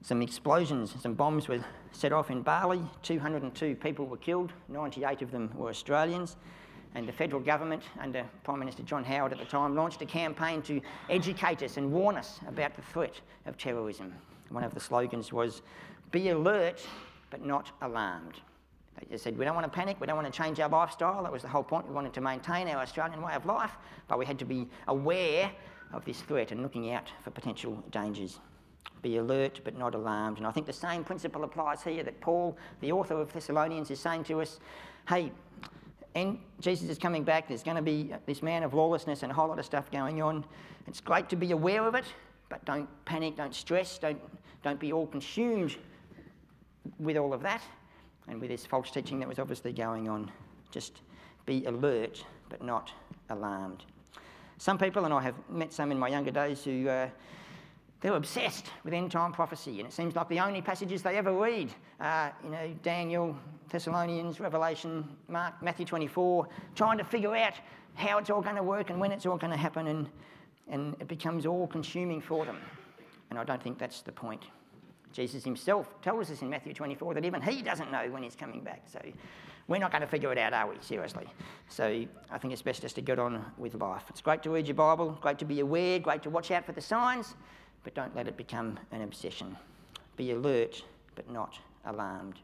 some 0.02 0.22
explosions, 0.22 0.96
some 1.02 1.14
bombs 1.14 1.50
were 1.50 1.62
set 1.92 2.14
off 2.14 2.32
in 2.32 2.42
Bali. 2.42 2.82
202 3.04 3.76
people 3.76 4.06
were 4.06 4.16
killed, 4.16 4.54
98 4.70 5.24
of 5.24 5.32
them 5.32 5.52
were 5.56 5.68
Australians. 5.68 6.38
And 6.96 7.08
the 7.08 7.14
federal 7.14 7.42
government, 7.42 7.84
under 8.00 8.26
Prime 8.44 8.60
Minister 8.60 8.84
John 8.84 9.04
Howard 9.04 9.32
at 9.32 9.40
the 9.40 9.46
time, 9.46 9.76
launched 9.76 10.02
a 10.02 10.06
campaign 10.06 10.62
to 10.64 10.82
educate 11.10 11.62
us 11.62 11.78
and 11.78 11.92
warn 11.92 12.18
us 12.18 12.40
about 12.48 12.76
the 12.76 12.82
threat 12.82 13.22
of 13.46 13.58
terrorism. 13.58 14.14
One 14.50 14.64
of 14.64 14.74
the 14.74 14.80
slogans 14.80 15.32
was, 15.32 15.62
Be 16.12 16.30
alert 16.30 16.86
but 17.30 17.46
not 17.46 17.72
alarmed. 17.82 18.42
They 19.10 19.18
said, 19.18 19.38
we 19.38 19.46
don't 19.46 19.56
want 19.56 19.66
to 19.66 19.72
panic, 19.72 19.98
we 20.00 20.08
don't 20.08 20.18
want 20.18 20.32
to 20.32 20.38
change 20.38 20.60
our 20.60 20.70
lifestyle. 20.70 21.24
That 21.24 21.32
was 21.32 21.42
the 21.42 21.48
whole 21.48 21.64
point. 21.64 21.88
We 21.88 21.94
wanted 21.94 22.14
to 22.14 22.22
maintain 22.22 22.68
our 22.68 22.82
Australian 22.82 23.22
way 23.22 23.34
of 23.34 23.46
life, 23.46 23.72
but 24.08 24.20
we 24.20 24.26
had 24.26 24.38
to 24.40 24.46
be 24.46 24.68
aware 24.88 25.50
of 25.94 26.06
this 26.06 26.22
threat 26.22 26.52
and 26.52 26.62
looking 26.62 26.92
out 26.92 27.08
for 27.24 27.32
potential 27.32 27.82
dangers. 27.92 28.40
Be 29.02 29.18
alert 29.18 29.62
but 29.64 29.78
not 29.78 29.96
alarmed. 29.96 30.38
And 30.38 30.46
I 30.46 30.52
think 30.52 30.66
the 30.66 30.74
same 30.74 31.04
principle 31.04 31.44
applies 31.44 31.82
here 31.82 32.04
that 32.04 32.20
Paul, 32.20 32.58
the 32.82 32.92
author 32.92 33.16
of 33.16 33.32
Thessalonians, 33.32 33.90
is 33.90 34.00
saying 34.00 34.26
to 34.26 34.42
us 34.42 34.60
hey, 35.08 35.32
and 36.16 36.40
Jesus 36.60 36.90
is 36.90 36.98
coming 36.98 37.24
back. 37.24 37.48
There's 37.48 37.64
going 37.64 37.78
to 37.78 37.84
be 37.84 38.12
this 38.26 38.42
man 38.42 38.64
of 38.64 38.74
lawlessness 38.74 39.24
and 39.24 39.32
a 39.32 39.36
whole 39.36 39.48
lot 39.48 39.60
of 39.60 39.66
stuff 39.66 39.92
going 39.92 40.22
on. 40.22 40.44
It's 40.88 41.02
great 41.02 41.30
to 41.30 41.36
be 41.36 41.52
aware 41.52 41.86
of 41.86 41.96
it, 41.96 42.06
but 42.50 42.64
don't 42.66 42.90
panic, 43.06 43.38
don't 43.38 43.54
stress, 43.54 43.98
don't, 43.98 44.20
don't 44.64 44.80
be 44.80 44.92
all 44.92 45.08
consumed 45.08 45.78
with 46.98 47.18
all 47.18 47.34
of 47.34 47.42
that 47.42 47.62
and 48.28 48.40
with 48.42 48.50
this 48.50 48.66
false 48.66 48.92
teaching 48.92 49.20
that 49.20 49.28
was 49.28 49.40
obviously 49.40 49.72
going 49.72 50.10
on. 50.10 50.32
Just 50.72 51.02
be 51.46 51.66
alert, 51.66 52.24
but 52.50 52.64
not 52.64 52.92
alarmed. 53.30 53.84
Some 54.58 54.78
people, 54.78 55.06
and 55.06 55.14
I 55.14 55.22
have 55.22 55.36
met 55.50 55.72
some 55.72 55.92
in 55.92 55.98
my 55.98 56.10
younger 56.10 56.32
days, 56.32 56.64
who 56.64 56.88
uh, 56.88 57.10
they're 58.02 58.16
obsessed 58.16 58.68
with 58.84 58.94
end 58.94 59.12
time 59.12 59.32
prophecy, 59.34 59.80
and 59.80 59.88
it 59.88 59.94
seems 59.94 60.16
like 60.16 60.30
the 60.30 60.40
only 60.40 60.62
passages 60.62 61.02
they 61.02 61.18
ever 61.18 61.34
read, 61.34 61.70
uh, 62.00 62.30
you 62.44 62.50
know, 62.50 62.74
Daniel, 62.82 63.36
Thessalonians, 63.70 64.40
Revelation, 64.40 65.08
Mark, 65.28 65.62
Matthew 65.62 65.86
24, 65.86 66.48
trying 66.76 66.98
to 66.98 67.04
figure 67.04 67.36
out 67.36 67.54
how 67.96 68.18
it's 68.18 68.30
all 68.30 68.42
going 68.42 68.56
to 68.56 68.64
work 68.64 68.90
and 68.90 69.00
when 69.00 69.12
it's 69.12 69.26
all 69.26 69.38
going 69.38 69.52
to 69.52 69.58
happen, 69.58 69.88
and, 69.88 70.10
and 70.70 70.96
it 71.02 71.08
becomes 71.08 71.46
all 71.46 71.68
consuming 71.68 72.22
for 72.22 72.46
them. 72.46 72.58
And 73.30 73.38
I 73.38 73.44
don't 73.44 73.62
think 73.62 73.78
that's 73.78 74.02
the 74.02 74.12
point. 74.12 74.44
Jesus 75.12 75.44
himself 75.44 76.02
tells 76.02 76.32
us 76.32 76.42
in 76.42 76.50
Matthew 76.50 76.74
24 76.74 77.16
that 77.16 77.26
even 77.26 77.42
he 77.42 77.62
doesn't 77.62 77.92
know 77.92 78.10
when 78.12 78.24
he's 78.24 78.36
coming 78.36 78.62
back. 78.62 78.84
So 78.86 79.02
we're 79.68 79.80
not 79.80 79.92
going 79.92 80.02
to 80.02 80.08
figure 80.08 80.32
it 80.32 80.38
out, 80.38 80.54
are 80.54 80.68
we? 80.70 80.76
Seriously. 80.82 81.28
So 81.68 82.06
I 82.32 82.38
think 82.38 82.54
it's 82.54 82.62
best 82.62 82.82
just 82.82 82.96
to 82.96 83.02
get 83.02 83.20
on 83.20 83.44
with 83.58 83.76
life. 83.76 84.04
It's 84.10 84.22
great 84.22 84.44
to 84.44 84.52
read 84.52 84.68
your 84.68 84.76
Bible, 84.76 85.18
great 85.22 85.40
to 85.40 85.46
be 85.46 85.60
aware, 85.60 86.00
great 86.00 86.24
to 86.24 86.30
watch 86.30 86.52
out 86.52 86.66
for 86.66 86.72
the 86.72 86.82
signs, 86.82 87.36
but 87.90 88.04
don't 88.04 88.16
let 88.16 88.28
it 88.28 88.38
become 88.38 88.78
an 88.92 89.02
obsession. 89.02 89.58
Be 90.16 90.30
alert, 90.30 90.84
but 91.16 91.28
not 91.32 91.58
alarmed. 91.86 92.36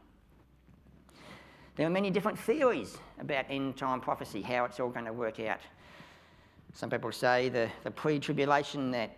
There 1.76 1.86
are 1.86 1.90
many 1.90 2.10
different 2.10 2.36
theories 2.36 2.98
about 3.20 3.44
end 3.48 3.76
time 3.76 4.00
prophecy, 4.00 4.42
how 4.42 4.64
it's 4.64 4.80
all 4.80 4.88
going 4.88 5.04
to 5.04 5.12
work 5.12 5.38
out. 5.38 5.60
Some 6.74 6.90
people 6.90 7.12
say 7.12 7.48
the, 7.48 7.70
the 7.84 7.92
pre 7.92 8.18
tribulation 8.18 8.90
that 8.90 9.16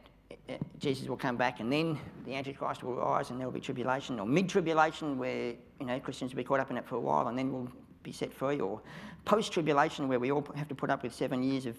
uh, 0.51 0.55
Jesus 0.79 1.09
will 1.09 1.17
come 1.17 1.39
back 1.39 1.61
and 1.61 1.73
then 1.73 1.99
the 2.27 2.35
Antichrist 2.35 2.83
will 2.83 2.97
rise 2.97 3.31
and 3.31 3.41
there 3.41 3.47
will 3.47 3.55
be 3.55 3.61
tribulation, 3.61 4.21
or 4.21 4.27
mid 4.27 4.51
tribulation 4.51 5.17
where 5.17 5.55
you 5.81 5.87
know 5.87 5.99
Christians 5.99 6.33
will 6.33 6.43
be 6.43 6.45
caught 6.45 6.61
up 6.61 6.71
in 6.71 6.77
it 6.77 6.87
for 6.87 6.97
a 6.97 7.01
while 7.01 7.29
and 7.29 7.39
then 7.39 7.51
we'll 7.51 7.73
be 8.03 8.13
set 8.13 8.35
free, 8.35 8.61
or 8.61 8.83
post 9.25 9.51
tribulation, 9.51 10.09
where 10.09 10.21
we 10.21 10.31
all 10.31 10.47
have 10.57 10.69
to 10.69 10.75
put 10.75 10.91
up 10.91 11.05
with 11.05 11.15
seven 11.15 11.43
years 11.43 11.65
of, 11.65 11.77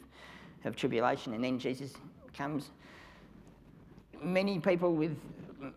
of 0.66 0.76
tribulation 0.76 1.36
and 1.36 1.44
then 1.44 1.60
Jesus 1.60 1.94
comes. 2.34 2.72
Many 4.22 4.60
people 4.60 4.94
with 4.94 5.18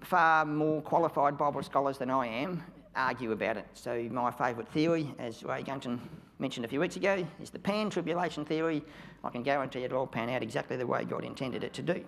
far 0.02 0.44
more 0.44 0.82
qualified 0.82 1.38
Bible 1.38 1.62
scholars 1.62 1.98
than 1.98 2.10
I 2.10 2.26
am 2.26 2.62
argue 2.94 3.32
about 3.32 3.56
it. 3.56 3.66
So, 3.74 4.06
my 4.10 4.30
favourite 4.30 4.68
theory, 4.68 5.14
as 5.18 5.42
Ray 5.42 5.62
Gunton 5.62 6.00
mentioned 6.38 6.64
a 6.64 6.68
few 6.68 6.80
weeks 6.80 6.96
ago, 6.96 7.26
is 7.40 7.50
the 7.50 7.58
pan 7.58 7.88
tribulation 7.90 8.44
theory. 8.44 8.82
I 9.24 9.30
can 9.30 9.42
guarantee 9.42 9.84
it'll 9.84 9.98
all 9.98 10.06
pan 10.06 10.28
out 10.28 10.42
exactly 10.42 10.76
the 10.76 10.86
way 10.86 11.04
God 11.04 11.24
intended 11.24 11.64
it 11.64 11.72
to 11.74 11.82
do. 11.82 12.04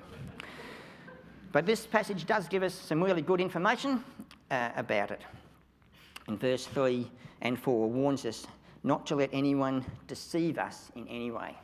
But 1.53 1.67
this 1.67 1.87
passage 1.87 2.26
does 2.26 2.49
give 2.49 2.62
us 2.62 2.75
some 2.75 3.03
really 3.03 3.23
good 3.23 3.41
information 3.41 4.05
uh, 4.50 4.71
about 4.76 5.11
it 5.11 5.23
in 6.29 6.37
verse 6.37 6.67
3 6.67 7.11
and 7.43 7.59
4 7.59 7.88
warns 7.88 8.25
us 8.25 8.47
not 8.83 9.07
to 9.07 9.14
let 9.14 9.31
anyone 9.33 9.85
deceive 10.07 10.59
us 10.59 10.91
in 10.97 11.07
any 11.09 11.31
way. 11.31 11.57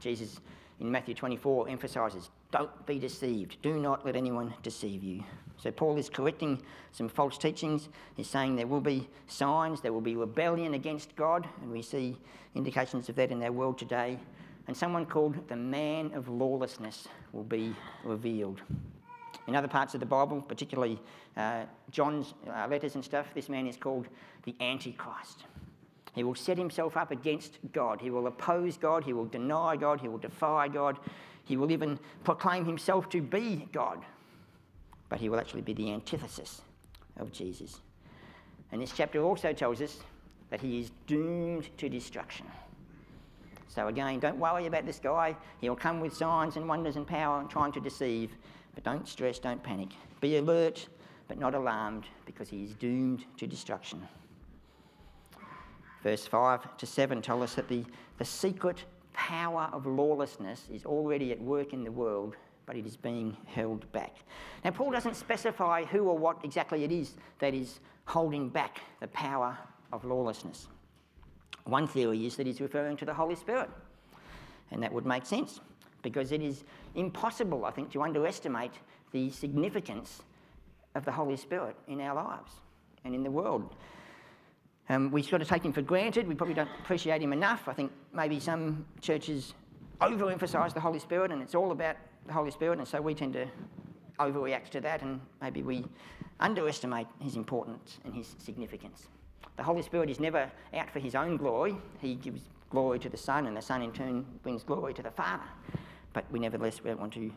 Jesus 0.00 0.40
in 0.80 0.90
Matthew 0.90 1.14
24 1.14 1.68
emphasizes, 1.68 2.30
don't 2.54 2.86
be 2.86 3.00
deceived. 3.00 3.56
Do 3.62 3.80
not 3.80 4.06
let 4.06 4.14
anyone 4.14 4.54
deceive 4.62 5.02
you. 5.02 5.24
So 5.56 5.72
Paul 5.72 5.98
is 5.98 6.08
correcting 6.08 6.62
some 6.92 7.08
false 7.08 7.36
teachings. 7.36 7.88
He's 8.16 8.28
saying 8.28 8.54
there 8.54 8.68
will 8.68 8.80
be 8.80 9.08
signs, 9.26 9.80
there 9.80 9.92
will 9.92 10.00
be 10.00 10.14
rebellion 10.14 10.74
against 10.74 11.16
God, 11.16 11.48
and 11.60 11.72
we 11.72 11.82
see 11.82 12.16
indications 12.54 13.08
of 13.08 13.16
that 13.16 13.32
in 13.32 13.42
our 13.42 13.50
world 13.50 13.76
today. 13.76 14.20
And 14.68 14.76
someone 14.76 15.04
called 15.04 15.48
the 15.48 15.56
man 15.56 16.12
of 16.14 16.28
lawlessness 16.28 17.08
will 17.32 17.42
be 17.42 17.74
revealed. 18.04 18.62
In 19.48 19.56
other 19.56 19.66
parts 19.66 19.94
of 19.94 20.00
the 20.00 20.06
Bible, 20.06 20.40
particularly 20.40 21.00
uh, 21.36 21.64
John's 21.90 22.34
uh, 22.48 22.68
letters 22.68 22.94
and 22.94 23.04
stuff, 23.04 23.26
this 23.34 23.48
man 23.48 23.66
is 23.66 23.76
called 23.76 24.06
the 24.44 24.54
Antichrist. 24.60 25.42
He 26.14 26.22
will 26.22 26.36
set 26.36 26.56
himself 26.56 26.96
up 26.96 27.10
against 27.10 27.58
God. 27.72 28.00
He 28.00 28.10
will 28.10 28.28
oppose 28.28 28.76
God. 28.76 29.02
He 29.02 29.12
will 29.12 29.24
deny 29.24 29.74
God. 29.74 30.00
He 30.00 30.06
will 30.06 30.18
defy 30.18 30.68
God. 30.68 30.98
He 31.44 31.56
will 31.56 31.70
even 31.70 31.98
proclaim 32.24 32.64
himself 32.64 33.08
to 33.10 33.20
be 33.20 33.68
God. 33.72 34.04
But 35.08 35.20
he 35.20 35.28
will 35.28 35.38
actually 35.38 35.62
be 35.62 35.74
the 35.74 35.92
antithesis 35.92 36.62
of 37.18 37.32
Jesus. 37.32 37.80
And 38.72 38.80
this 38.80 38.92
chapter 38.92 39.22
also 39.22 39.52
tells 39.52 39.80
us 39.80 39.98
that 40.50 40.60
he 40.60 40.80
is 40.80 40.90
doomed 41.06 41.68
to 41.78 41.88
destruction. 41.88 42.46
So, 43.68 43.88
again, 43.88 44.20
don't 44.20 44.38
worry 44.38 44.66
about 44.66 44.86
this 44.86 44.98
guy. 44.98 45.36
He'll 45.60 45.76
come 45.76 46.00
with 46.00 46.14
signs 46.14 46.56
and 46.56 46.68
wonders 46.68 46.96
and 46.96 47.06
power 47.06 47.40
and 47.40 47.50
trying 47.50 47.72
to 47.72 47.80
deceive. 47.80 48.30
But 48.74 48.84
don't 48.84 49.06
stress, 49.06 49.38
don't 49.38 49.62
panic. 49.62 49.88
Be 50.20 50.36
alert, 50.36 50.88
but 51.28 51.38
not 51.38 51.54
alarmed, 51.54 52.04
because 52.24 52.48
he 52.48 52.64
is 52.64 52.74
doomed 52.74 53.24
to 53.36 53.46
destruction. 53.46 54.06
Verse 56.02 56.26
5 56.26 56.76
to 56.76 56.86
7 56.86 57.22
tell 57.22 57.42
us 57.42 57.54
that 57.54 57.68
the, 57.68 57.84
the 58.18 58.24
secret 58.24 58.84
power 59.14 59.70
of 59.72 59.86
lawlessness 59.86 60.68
is 60.72 60.84
already 60.84 61.32
at 61.32 61.40
work 61.40 61.72
in 61.72 61.82
the 61.82 61.90
world, 61.90 62.36
but 62.66 62.76
it 62.76 62.86
is 62.86 62.96
being 62.96 63.36
held 63.46 63.90
back. 63.92 64.16
Now, 64.64 64.70
Paul 64.70 64.90
doesn't 64.90 65.16
specify 65.16 65.84
who 65.84 66.04
or 66.04 66.18
what 66.18 66.38
exactly 66.44 66.84
it 66.84 66.92
is 66.92 67.14
that 67.38 67.54
is 67.54 67.80
holding 68.04 68.48
back 68.48 68.80
the 69.00 69.08
power 69.08 69.56
of 69.92 70.04
lawlessness. 70.04 70.68
One 71.64 71.86
theory 71.86 72.26
is 72.26 72.36
that 72.36 72.46
he's 72.46 72.60
referring 72.60 72.96
to 72.98 73.04
the 73.04 73.14
Holy 73.14 73.34
Spirit, 73.34 73.70
and 74.70 74.82
that 74.82 74.92
would 74.92 75.06
make 75.06 75.24
sense 75.24 75.60
because 76.02 76.32
it 76.32 76.42
is 76.42 76.64
impossible, 76.94 77.64
I 77.64 77.70
think, 77.70 77.90
to 77.92 78.02
underestimate 78.02 78.72
the 79.12 79.30
significance 79.30 80.22
of 80.94 81.04
the 81.04 81.12
Holy 81.12 81.36
Spirit 81.36 81.76
in 81.88 82.00
our 82.00 82.14
lives 82.14 82.52
and 83.04 83.14
in 83.14 83.22
the 83.22 83.30
world. 83.30 83.74
Um, 84.88 85.10
we 85.10 85.22
sort 85.22 85.42
of 85.42 85.48
take 85.48 85.64
him 85.64 85.72
for 85.72 85.82
granted. 85.82 86.28
We 86.28 86.34
probably 86.34 86.54
don't 86.54 86.68
appreciate 86.80 87.22
him 87.22 87.32
enough. 87.32 87.68
I 87.68 87.72
think 87.72 87.90
maybe 88.12 88.38
some 88.38 88.84
churches 89.00 89.54
overemphasise 90.00 90.74
the 90.74 90.80
Holy 90.80 90.98
Spirit 90.98 91.30
and 91.32 91.40
it's 91.40 91.54
all 91.54 91.72
about 91.72 91.96
the 92.26 92.32
Holy 92.32 92.50
Spirit, 92.50 92.78
and 92.78 92.88
so 92.88 93.00
we 93.00 93.14
tend 93.14 93.34
to 93.34 93.46
overreact 94.18 94.70
to 94.70 94.80
that 94.80 95.02
and 95.02 95.20
maybe 95.42 95.62
we 95.62 95.84
underestimate 96.40 97.06
his 97.20 97.36
importance 97.36 97.98
and 98.04 98.14
his 98.14 98.34
significance. 98.38 99.08
The 99.56 99.62
Holy 99.62 99.82
Spirit 99.82 100.10
is 100.10 100.20
never 100.20 100.50
out 100.74 100.90
for 100.90 100.98
his 100.98 101.14
own 101.14 101.36
glory. 101.36 101.76
He 102.00 102.14
gives 102.14 102.42
glory 102.70 102.98
to 102.98 103.08
the 103.08 103.16
Son, 103.16 103.46
and 103.46 103.56
the 103.56 103.62
Son 103.62 103.82
in 103.82 103.92
turn 103.92 104.24
brings 104.42 104.64
glory 104.64 104.94
to 104.94 105.02
the 105.02 105.10
Father 105.10 105.44
but 106.14 106.24
we 106.30 106.38
nevertheless 106.38 106.78
don't 106.82 106.98
want 106.98 107.12
to 107.12 107.30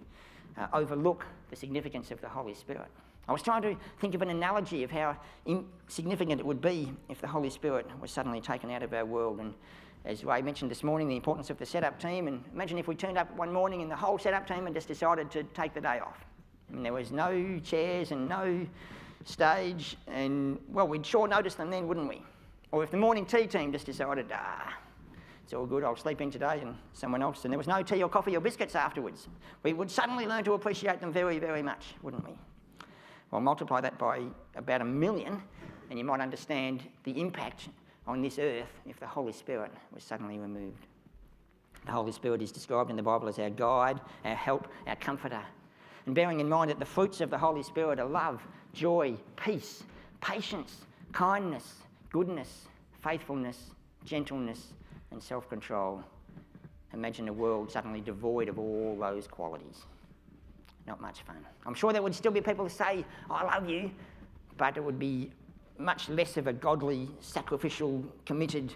uh, 0.58 0.68
overlook 0.72 1.26
the 1.50 1.56
significance 1.58 2.12
of 2.12 2.22
the 2.22 2.30
Holy 2.30 2.54
Spirit. 2.54 2.88
I 3.28 3.34
was 3.34 3.42
trying 3.42 3.62
to 3.64 3.76
think 4.00 4.16
of 4.16 4.22
an 4.22 4.30
analogy 4.30 4.84
of 4.84 4.92
how 4.92 5.18
insignificant 5.46 6.40
it 6.40 6.46
would 6.46 6.62
be 6.62 6.94
if 7.10 7.20
the 7.20 7.28
Holy 7.28 7.50
Spirit 7.50 7.86
was 8.00 8.10
suddenly 8.10 8.40
taken 8.40 8.72
out 8.72 8.84
of 8.84 8.94
our 8.94 9.06
world. 9.06 9.40
And 9.40 9.54
as 10.06 10.24
Ray 10.24 10.42
mentioned 10.42 10.72
this 10.72 10.84
morning, 10.84 11.10
the 11.10 11.18
importance 11.18 11.50
of 11.50 11.58
the 11.58 11.66
setup 11.66 12.00
team. 12.00 12.28
And 12.28 12.44
imagine 12.54 12.78
if 12.78 12.88
we 12.88 12.96
turned 12.96 13.18
up 13.18 13.36
one 13.36 13.52
morning 13.52 13.82
and 13.82 13.92
the 13.92 13.96
whole 13.96 14.18
setup 14.18 14.48
team 14.48 14.66
had 14.66 14.74
just 14.74 14.88
decided 14.88 15.30
to 15.32 15.44
take 15.44 15.74
the 15.74 15.82
day 15.82 16.00
off. 16.00 16.26
I 16.70 16.74
mean, 16.74 16.84
there 16.84 16.94
was 16.94 17.12
no 17.12 17.60
chairs 17.64 18.12
and 18.12 18.30
no 18.30 18.66
stage, 19.26 19.98
and 20.08 20.58
well, 20.70 20.88
we'd 20.88 21.06
sure 21.06 21.28
notice 21.28 21.56
them 21.56 21.70
then, 21.70 21.88
wouldn't 21.88 22.08
we? 22.08 22.22
Or 22.72 22.84
if 22.84 22.92
the 22.92 22.98
morning 22.98 23.26
tea 23.26 23.48
team 23.48 23.72
just 23.72 23.86
decided, 23.86 24.28
ah, 24.34 24.78
it's 25.44 25.54
all 25.54 25.66
good, 25.66 25.84
I'll 25.84 25.96
sleep 25.96 26.22
in 26.22 26.32
today 26.32 26.60
and 26.62 26.76
someone 26.94 27.22
else. 27.22 27.44
And 27.44 27.52
there 27.52 27.58
was 27.58 27.68
no 27.68 27.84
tea 27.84 28.04
or 28.04 28.10
coffee 28.10 28.36
or 28.36 28.42
biscuits 28.42 28.76
afterwards. 28.76 29.28
We 29.64 29.74
would 29.74 29.90
suddenly 29.90 30.26
learn 30.26 30.44
to 30.46 30.54
appreciate 30.54 31.00
them 31.00 31.12
very, 31.12 31.40
very 31.40 31.64
much, 31.64 31.96
wouldn't 32.02 32.26
we? 32.26 32.38
Well, 33.32 33.42
multiply 33.42 33.82
that 33.82 33.98
by 33.98 34.24
about 34.56 34.82
a 34.82 34.86
million, 34.86 35.42
and 35.90 36.00
you 36.00 36.06
might 36.06 36.22
understand 36.22 36.84
the 37.04 37.20
impact 37.20 37.70
on 38.06 38.22
this 38.22 38.40
earth 38.40 38.72
if 38.86 39.00
the 39.00 39.08
Holy 39.08 39.34
Spirit 39.34 39.72
was 39.94 40.04
suddenly 40.04 40.40
removed. 40.40 40.88
The 41.86 41.92
Holy 41.92 42.12
Spirit 42.12 42.42
is 42.42 42.52
described 42.52 42.90
in 42.90 42.96
the 42.96 43.04
Bible 43.04 43.28
as 43.28 43.40
our 43.40 43.50
guide, 43.50 44.00
our 44.26 44.36
help, 44.36 44.68
our 44.88 44.96
comforter. 44.96 45.42
And 46.06 46.16
bearing 46.16 46.40
in 46.40 46.48
mind 46.48 46.70
that 46.70 46.80
the 46.80 46.86
fruits 46.86 47.22
of 47.22 47.30
the 47.30 47.38
Holy 47.38 47.64
Spirit 47.64 48.00
are 48.00 48.08
love, 48.08 48.42
joy, 48.74 49.16
peace, 49.36 49.84
patience, 50.22 50.86
kindness, 51.12 51.76
goodness, 52.12 52.68
faithfulness, 53.04 53.72
gentleness, 54.06 54.74
and 55.12 55.22
self 55.22 55.50
control. 55.50 56.02
Imagine 56.94 57.28
a 57.28 57.34
world 57.34 57.72
suddenly 57.72 58.02
devoid 58.02 58.48
of 58.48 58.58
all 58.58 58.98
those 59.00 59.28
qualities. 59.28 59.84
Not 60.88 61.02
much 61.02 61.22
fun. 61.24 61.46
I'm 61.66 61.74
sure 61.74 61.92
there 61.92 62.02
would 62.02 62.16
still 62.16 62.32
be 62.32 62.42
people 62.42 62.66
who 62.66 62.70
say, 62.70 63.06
I 63.30 63.44
love 63.44 63.70
you, 63.70 63.92
but 64.58 64.78
it 64.78 64.84
would 64.84 64.98
be 64.98 65.32
much 65.78 66.10
less 66.10 66.38
of 66.38 66.48
a 66.48 66.54
godly, 66.54 67.10
sacrificial, 67.20 68.04
committed, 68.26 68.74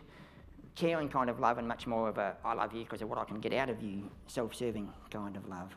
caring 0.76 1.10
kind 1.10 1.30
of 1.30 1.40
love 1.40 1.58
and 1.58 1.68
much 1.68 1.88
more 1.88 2.10
of 2.10 2.18
a 2.18 2.36
I 2.46 2.54
love 2.54 2.74
you 2.74 2.84
because 2.84 3.02
of 3.02 3.10
what 3.10 3.18
I 3.18 3.24
can 3.24 3.40
get 3.40 3.54
out 3.54 3.70
of 3.70 3.82
you, 3.82 4.10
self 4.28 4.54
serving 4.54 4.92
kind 5.10 5.36
of 5.36 5.48
love. 5.48 5.76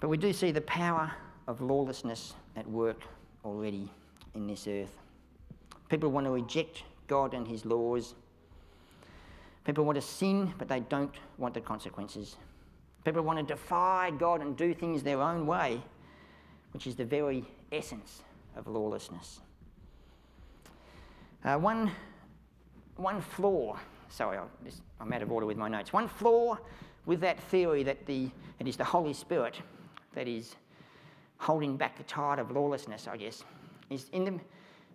But 0.00 0.08
we 0.08 0.16
do 0.16 0.32
see 0.32 0.50
the 0.50 0.62
power 0.62 1.12
of 1.46 1.60
lawlessness 1.60 2.34
at 2.56 2.68
work 2.68 3.02
already 3.44 3.88
in 4.34 4.46
this 4.46 4.66
earth. 4.66 4.96
People 5.88 6.10
want 6.10 6.26
to 6.26 6.30
reject 6.30 6.82
God 7.06 7.34
and 7.34 7.46
His 7.46 7.64
laws. 7.64 8.14
People 9.64 9.84
want 9.84 9.96
to 9.96 10.02
sin, 10.02 10.52
but 10.58 10.68
they 10.68 10.80
don't 10.80 11.14
want 11.38 11.54
the 11.54 11.60
consequences. 11.60 12.36
People 13.04 13.22
want 13.22 13.38
to 13.38 13.44
defy 13.44 14.12
God 14.18 14.40
and 14.40 14.56
do 14.56 14.72
things 14.74 15.02
their 15.02 15.20
own 15.20 15.46
way, 15.46 15.80
which 16.72 16.86
is 16.86 16.94
the 16.94 17.04
very 17.04 17.44
essence 17.72 18.22
of 18.56 18.66
lawlessness. 18.66 19.40
Uh, 21.44 21.56
one, 21.56 21.90
one 22.96 23.20
flaw, 23.20 23.76
sorry, 24.08 24.38
I'm 25.00 25.12
out 25.12 25.22
of 25.22 25.32
order 25.32 25.46
with 25.46 25.56
my 25.56 25.68
notes. 25.68 25.92
One 25.92 26.06
flaw 26.06 26.56
with 27.06 27.20
that 27.20 27.40
theory 27.40 27.82
that 27.82 28.06
the, 28.06 28.30
it 28.60 28.68
is 28.68 28.76
the 28.76 28.84
Holy 28.84 29.12
Spirit 29.12 29.60
that 30.14 30.28
is 30.28 30.54
holding 31.38 31.76
back 31.76 31.98
the 31.98 32.04
tide 32.04 32.38
of 32.38 32.52
lawlessness, 32.52 33.08
I 33.08 33.16
guess, 33.16 33.42
is 33.90 34.06
in 34.12 34.24
the, 34.24 34.40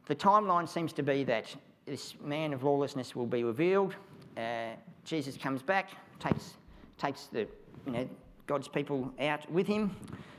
the 0.06 0.16
timeline 0.16 0.70
seems 0.70 0.94
to 0.94 1.04
be 1.04 1.26
that 1.26 1.54
this 1.86 2.16
man 2.24 2.54
of 2.54 2.64
lawlessness 2.64 3.16
will 3.16 3.26
be 3.26 3.44
revealed. 3.44 3.96
Uh, 4.38 4.70
Jesus 5.04 5.36
comes 5.36 5.62
back, 5.62 5.90
takes, 6.20 6.54
takes 6.98 7.26
the, 7.26 7.48
you 7.88 7.94
know, 7.94 8.10
God's 8.46 8.68
people 8.68 9.12
out 9.20 9.50
with 9.52 9.66
him, 9.66 9.96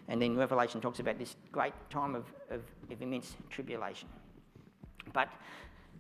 and 0.09 0.21
then 0.21 0.37
Revelation 0.37 0.81
talks 0.81 1.01
about 1.01 1.19
this 1.19 1.37
great 1.51 1.75
time 1.91 2.15
of, 2.15 2.25
of, 2.51 2.63
of 2.91 3.03
immense 3.03 3.37
tribulation. 3.51 4.09
But 5.13 5.29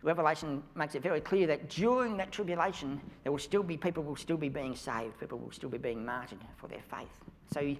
Revelation 0.02 0.62
makes 0.75 0.95
it 0.95 1.02
very 1.02 1.21
clear 1.21 1.47
that 1.49 1.69
during 1.71 2.17
that 2.19 2.31
tribulation, 2.31 3.00
there 3.23 3.33
will 3.33 3.38
still 3.38 3.62
be 3.62 3.76
people 3.76 4.02
will 4.02 4.17
still 4.17 4.37
be 4.37 4.49
being 4.49 4.76
saved, 4.76 5.19
people 5.19 5.38
will 5.38 5.50
still 5.50 5.69
be 5.69 5.78
being 5.78 6.05
martyred 6.05 6.38
for 6.57 6.69
their 6.69 6.83
faith. 6.90 7.09
So 7.52 7.75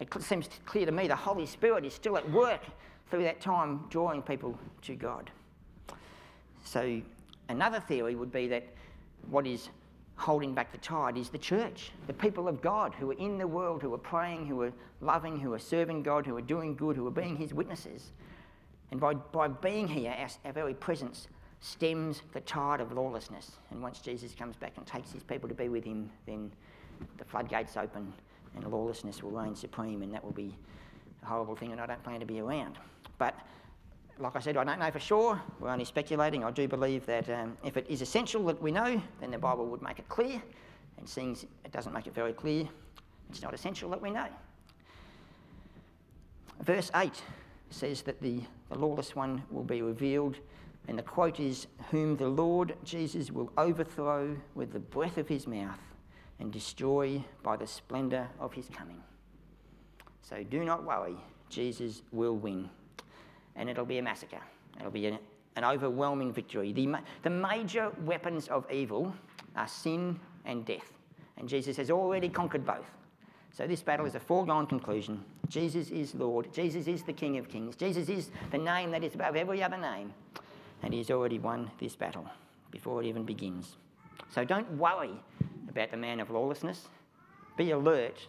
it 0.00 0.22
seems 0.22 0.48
clear 0.66 0.84
to 0.84 0.92
me 0.92 1.08
the 1.08 1.16
Holy 1.16 1.46
Spirit 1.46 1.84
is 1.84 1.94
still 1.94 2.16
at 2.16 2.30
work 2.30 2.60
through 3.10 3.22
that 3.22 3.40
time, 3.40 3.84
drawing 3.88 4.22
people 4.22 4.58
to 4.82 4.94
God. 4.94 5.30
So 6.64 7.00
another 7.48 7.80
theory 7.80 8.14
would 8.14 8.32
be 8.32 8.48
that 8.48 8.64
what 9.30 9.46
is 9.46 9.68
holding 10.22 10.54
back 10.54 10.70
the 10.70 10.78
tide 10.78 11.16
is 11.16 11.30
the 11.30 11.38
church, 11.38 11.90
the 12.06 12.12
people 12.12 12.46
of 12.46 12.62
God 12.62 12.94
who 12.94 13.10
are 13.10 13.18
in 13.18 13.38
the 13.38 13.46
world, 13.46 13.82
who 13.82 13.92
are 13.92 13.98
praying, 13.98 14.46
who 14.46 14.62
are 14.62 14.72
loving, 15.00 15.38
who 15.38 15.52
are 15.52 15.58
serving 15.58 16.02
God, 16.04 16.24
who 16.24 16.36
are 16.36 16.42
doing 16.42 16.76
good, 16.76 16.96
who 16.96 17.06
are 17.08 17.10
being 17.12 17.36
His 17.36 17.52
witnesses. 17.52 18.12
And 18.92 19.00
by, 19.00 19.14
by 19.14 19.48
being 19.48 19.88
here, 19.88 20.14
our, 20.16 20.28
our 20.44 20.52
very 20.52 20.74
presence 20.74 21.26
stems 21.60 22.22
the 22.32 22.40
tide 22.40 22.80
of 22.80 22.92
lawlessness. 22.92 23.52
And 23.70 23.82
once 23.82 24.00
Jesus 24.00 24.32
comes 24.34 24.54
back 24.56 24.74
and 24.76 24.86
takes 24.86 25.12
his 25.12 25.22
people 25.22 25.48
to 25.48 25.54
be 25.54 25.68
with 25.68 25.84
him, 25.84 26.10
then 26.26 26.52
the 27.18 27.24
floodgates 27.24 27.76
open 27.76 28.12
and 28.54 28.66
lawlessness 28.70 29.22
will 29.22 29.30
reign 29.30 29.56
supreme, 29.56 30.02
and 30.02 30.12
that 30.12 30.22
will 30.22 30.32
be 30.32 30.54
a 31.22 31.26
horrible 31.26 31.56
thing, 31.56 31.72
and 31.72 31.80
I 31.80 31.86
don't 31.86 32.02
plan 32.04 32.20
to 32.20 32.26
be 32.26 32.40
around. 32.40 32.78
But 33.18 33.34
like 34.22 34.36
I 34.36 34.40
said, 34.40 34.56
I 34.56 34.64
don't 34.64 34.78
know 34.78 34.90
for 34.90 35.00
sure. 35.00 35.42
We're 35.58 35.70
only 35.70 35.84
speculating. 35.84 36.44
I 36.44 36.52
do 36.52 36.68
believe 36.68 37.04
that 37.06 37.28
um, 37.28 37.56
if 37.64 37.76
it 37.76 37.86
is 37.88 38.02
essential 38.02 38.44
that 38.46 38.62
we 38.62 38.70
know, 38.70 39.02
then 39.20 39.32
the 39.32 39.38
Bible 39.38 39.66
would 39.66 39.82
make 39.82 39.98
it 39.98 40.08
clear. 40.08 40.40
And 40.96 41.08
seeing 41.08 41.36
it 41.64 41.72
doesn't 41.72 41.92
make 41.92 42.06
it 42.06 42.14
very 42.14 42.32
clear, 42.32 42.68
it's 43.28 43.42
not 43.42 43.52
essential 43.52 43.90
that 43.90 44.00
we 44.00 44.10
know. 44.10 44.28
Verse 46.60 46.90
8 46.94 47.20
says 47.70 48.02
that 48.02 48.22
the, 48.22 48.40
the 48.68 48.78
lawless 48.78 49.16
one 49.16 49.42
will 49.50 49.64
be 49.64 49.82
revealed 49.82 50.36
and 50.88 50.98
the 50.98 51.02
quote 51.02 51.40
is, 51.40 51.66
Whom 51.90 52.16
the 52.16 52.28
Lord 52.28 52.76
Jesus 52.84 53.30
will 53.30 53.52
overthrow 53.56 54.36
with 54.54 54.72
the 54.72 54.80
breath 54.80 55.18
of 55.18 55.28
his 55.28 55.46
mouth 55.46 55.78
and 56.38 56.52
destroy 56.52 57.24
by 57.42 57.56
the 57.56 57.66
splendour 57.66 58.28
of 58.38 58.52
his 58.52 58.68
coming. 58.68 59.00
So 60.22 60.42
do 60.42 60.64
not 60.64 60.84
worry, 60.84 61.16
Jesus 61.48 62.02
will 62.12 62.36
win. 62.36 62.68
And 63.56 63.68
it'll 63.68 63.84
be 63.84 63.98
a 63.98 64.02
massacre, 64.02 64.40
it'll 64.78 64.90
be 64.90 65.06
an, 65.06 65.18
an 65.56 65.64
overwhelming 65.64 66.32
victory. 66.32 66.72
The, 66.72 66.98
the 67.22 67.30
major 67.30 67.92
weapons 68.04 68.48
of 68.48 68.70
evil 68.70 69.14
are 69.56 69.68
sin 69.68 70.18
and 70.44 70.64
death. 70.64 70.92
And 71.36 71.48
Jesus 71.48 71.76
has 71.76 71.90
already 71.90 72.28
conquered 72.28 72.64
both. 72.64 72.90
So 73.52 73.66
this 73.66 73.82
battle 73.82 74.06
is 74.06 74.14
a 74.14 74.20
foregone 74.20 74.66
conclusion. 74.66 75.22
Jesus 75.48 75.90
is 75.90 76.14
Lord. 76.14 76.52
Jesus 76.54 76.86
is 76.86 77.02
the 77.02 77.12
King 77.12 77.36
of 77.36 77.48
Kings. 77.48 77.76
Jesus 77.76 78.08
is 78.08 78.30
the 78.50 78.58
name 78.58 78.90
that 78.92 79.04
is 79.04 79.14
above 79.14 79.36
every 79.36 79.62
other 79.62 79.76
name 79.76 80.14
and 80.82 80.92
he's 80.92 81.10
already 81.10 81.38
won 81.38 81.70
this 81.78 81.94
battle 81.94 82.26
before 82.70 83.02
it 83.02 83.06
even 83.06 83.24
begins. 83.24 83.76
So 84.30 84.44
don't 84.44 84.70
worry 84.72 85.12
about 85.68 85.90
the 85.90 85.96
man 85.96 86.20
of 86.20 86.30
lawlessness. 86.30 86.88
Be 87.56 87.70
alert, 87.70 88.26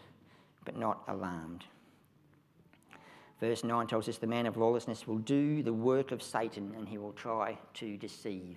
but 0.65 0.77
not 0.77 1.01
alarmed. 1.07 1.65
Verse 3.43 3.65
9 3.65 3.88
tells 3.88 4.08
us 4.08 4.19
the 4.19 4.25
man 4.25 4.45
of 4.45 4.56
lawlessness 4.56 5.06
will 5.06 5.17
do 5.17 5.62
the 5.63 5.73
work 5.73 6.13
of 6.13 6.23
Satan 6.23 6.73
and 6.77 6.88
he 6.88 6.97
will 6.97 7.12
try 7.12 7.58
to 7.73 7.97
deceive. 7.97 8.56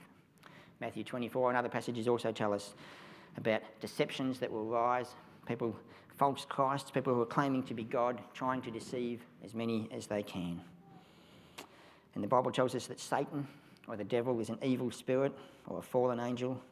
Matthew 0.81 1.03
24 1.03 1.49
and 1.49 1.59
other 1.59 1.69
passages 1.69 2.07
also 2.07 2.31
tell 2.31 2.55
us 2.55 2.75
about 3.37 3.63
deceptions 3.81 4.39
that 4.39 4.49
will 4.49 4.65
rise, 4.65 5.09
people, 5.45 5.75
false 6.15 6.47
Christs, 6.49 6.93
people 6.93 7.13
who 7.13 7.21
are 7.21 7.27
claiming 7.27 7.65
to 7.65 7.75
be 7.75 7.83
God, 7.83 8.21
trying 8.33 8.63
to 8.63 8.71
deceive 8.71 9.23
as 9.45 9.55
many 9.57 9.89
as 9.91 10.07
they 10.07 10.23
can. 10.23 10.61
And 12.15 12.23
the 12.23 12.29
Bible 12.29 12.53
tells 12.53 12.77
us 12.77 12.87
that 12.87 13.01
Satan 13.01 13.49
or 13.89 13.97
the 13.97 14.05
devil 14.05 14.39
is 14.39 14.51
an 14.51 14.59
evil 14.63 14.93
spirit 14.93 15.37
or 15.67 15.81
a 15.81 15.83
fallen 15.83 16.21
angel. 16.21 16.63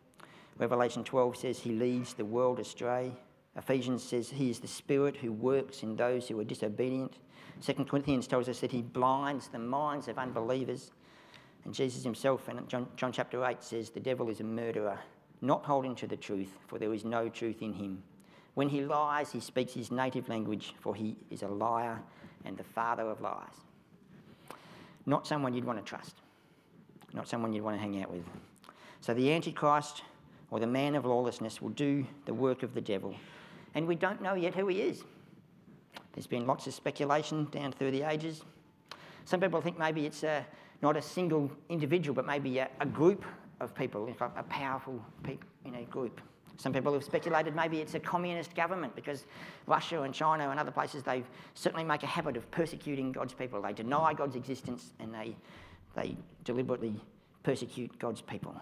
Revelation 0.56 1.02
12 1.02 1.36
says 1.36 1.58
he 1.58 1.72
leads 1.72 2.14
the 2.14 2.24
world 2.24 2.60
astray. 2.60 3.10
Ephesians 3.56 4.02
says 4.02 4.30
he 4.30 4.50
is 4.50 4.58
the 4.58 4.68
spirit 4.68 5.16
who 5.16 5.32
works 5.32 5.82
in 5.82 5.96
those 5.96 6.28
who 6.28 6.38
are 6.40 6.44
disobedient. 6.44 7.18
2 7.64 7.84
Corinthians 7.84 8.26
tells 8.26 8.48
us 8.48 8.60
that 8.60 8.72
he 8.72 8.82
blinds 8.82 9.48
the 9.48 9.58
minds 9.58 10.08
of 10.08 10.18
unbelievers. 10.18 10.90
And 11.64 11.72
Jesus 11.72 12.02
himself 12.02 12.48
in 12.48 12.66
John, 12.68 12.88
John 12.96 13.12
chapter 13.12 13.44
8 13.44 13.62
says 13.62 13.90
the 13.90 14.00
devil 14.00 14.28
is 14.28 14.40
a 14.40 14.44
murderer, 14.44 14.98
not 15.40 15.64
holding 15.64 15.94
to 15.96 16.06
the 16.06 16.16
truth, 16.16 16.58
for 16.66 16.78
there 16.78 16.92
is 16.92 17.04
no 17.04 17.28
truth 17.28 17.62
in 17.62 17.72
him. 17.72 18.02
When 18.54 18.68
he 18.68 18.84
lies, 18.84 19.32
he 19.32 19.40
speaks 19.40 19.72
his 19.72 19.90
native 19.90 20.28
language, 20.28 20.74
for 20.80 20.94
he 20.94 21.16
is 21.30 21.42
a 21.42 21.48
liar 21.48 22.00
and 22.44 22.56
the 22.56 22.64
father 22.64 23.04
of 23.04 23.20
lies. 23.20 23.54
Not 25.06 25.26
someone 25.26 25.54
you'd 25.54 25.64
want 25.64 25.78
to 25.78 25.84
trust 25.84 26.16
not 27.14 27.28
someone 27.28 27.52
you'd 27.52 27.62
want 27.62 27.76
to 27.76 27.80
hang 27.80 28.02
out 28.02 28.10
with. 28.10 28.24
So 29.00 29.14
the 29.14 29.32
Antichrist 29.32 30.02
or 30.50 30.58
the 30.58 30.66
man 30.66 30.94
of 30.94 31.04
lawlessness 31.04 31.62
will 31.62 31.70
do 31.70 32.06
the 32.26 32.34
work 32.34 32.62
of 32.62 32.74
the 32.74 32.80
devil. 32.80 33.14
And 33.74 33.86
we 33.86 33.94
don't 33.94 34.22
know 34.22 34.34
yet 34.34 34.54
who 34.54 34.68
he 34.68 34.80
is. 34.82 35.02
There's 36.12 36.26
been 36.26 36.46
lots 36.46 36.66
of 36.66 36.74
speculation 36.74 37.46
down 37.50 37.72
through 37.72 37.90
the 37.90 38.02
ages. 38.02 38.42
Some 39.24 39.40
people 39.40 39.60
think 39.60 39.78
maybe 39.78 40.06
it's 40.06 40.22
a, 40.22 40.46
not 40.82 40.96
a 40.96 41.02
single 41.02 41.50
individual, 41.68 42.14
but 42.14 42.26
maybe 42.26 42.58
a, 42.58 42.68
a 42.80 42.86
group 42.86 43.24
of 43.60 43.74
people, 43.74 44.08
a 44.36 44.42
powerful 44.44 45.04
group. 45.90 46.20
Some 46.56 46.72
people 46.72 46.92
have 46.92 47.02
speculated 47.02 47.56
maybe 47.56 47.80
it's 47.80 47.94
a 47.94 48.00
communist 48.00 48.54
government 48.54 48.94
because 48.94 49.24
Russia 49.66 50.02
and 50.02 50.14
China 50.14 50.50
and 50.50 50.60
other 50.60 50.70
places, 50.70 51.02
they 51.02 51.24
certainly 51.54 51.84
make 51.84 52.04
a 52.04 52.06
habit 52.06 52.36
of 52.36 52.48
persecuting 52.52 53.10
God's 53.10 53.34
people. 53.34 53.60
They 53.60 53.72
deny 53.72 54.14
God's 54.14 54.36
existence 54.36 54.92
and 55.00 55.12
they 55.12 55.36
they 55.94 56.16
deliberately 56.44 56.94
persecute 57.42 57.98
God's 57.98 58.20
people. 58.20 58.54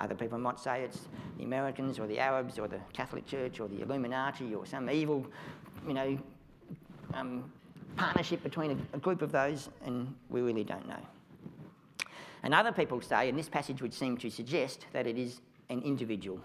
Other 0.00 0.14
people 0.14 0.38
might 0.38 0.58
say 0.58 0.82
it's 0.82 1.08
the 1.36 1.44
Americans 1.44 1.98
or 1.98 2.06
the 2.06 2.18
Arabs 2.18 2.58
or 2.58 2.66
the 2.66 2.80
Catholic 2.92 3.26
Church 3.26 3.60
or 3.60 3.68
the 3.68 3.82
Illuminati 3.82 4.54
or 4.54 4.64
some 4.64 4.88
evil, 4.88 5.26
you 5.86 5.92
know, 5.92 6.18
um, 7.12 7.52
partnership 7.96 8.42
between 8.42 8.70
a, 8.70 8.96
a 8.96 8.98
group 8.98 9.20
of 9.20 9.30
those, 9.30 9.68
and 9.84 10.14
we 10.30 10.40
really 10.40 10.64
don't 10.64 10.88
know. 10.88 11.00
And 12.42 12.54
other 12.54 12.72
people 12.72 13.00
say, 13.02 13.28
and 13.28 13.38
this 13.38 13.48
passage 13.48 13.82
would 13.82 13.92
seem 13.92 14.16
to 14.18 14.30
suggest, 14.30 14.86
that 14.92 15.06
it 15.06 15.18
is 15.18 15.40
an 15.68 15.82
individual, 15.82 16.40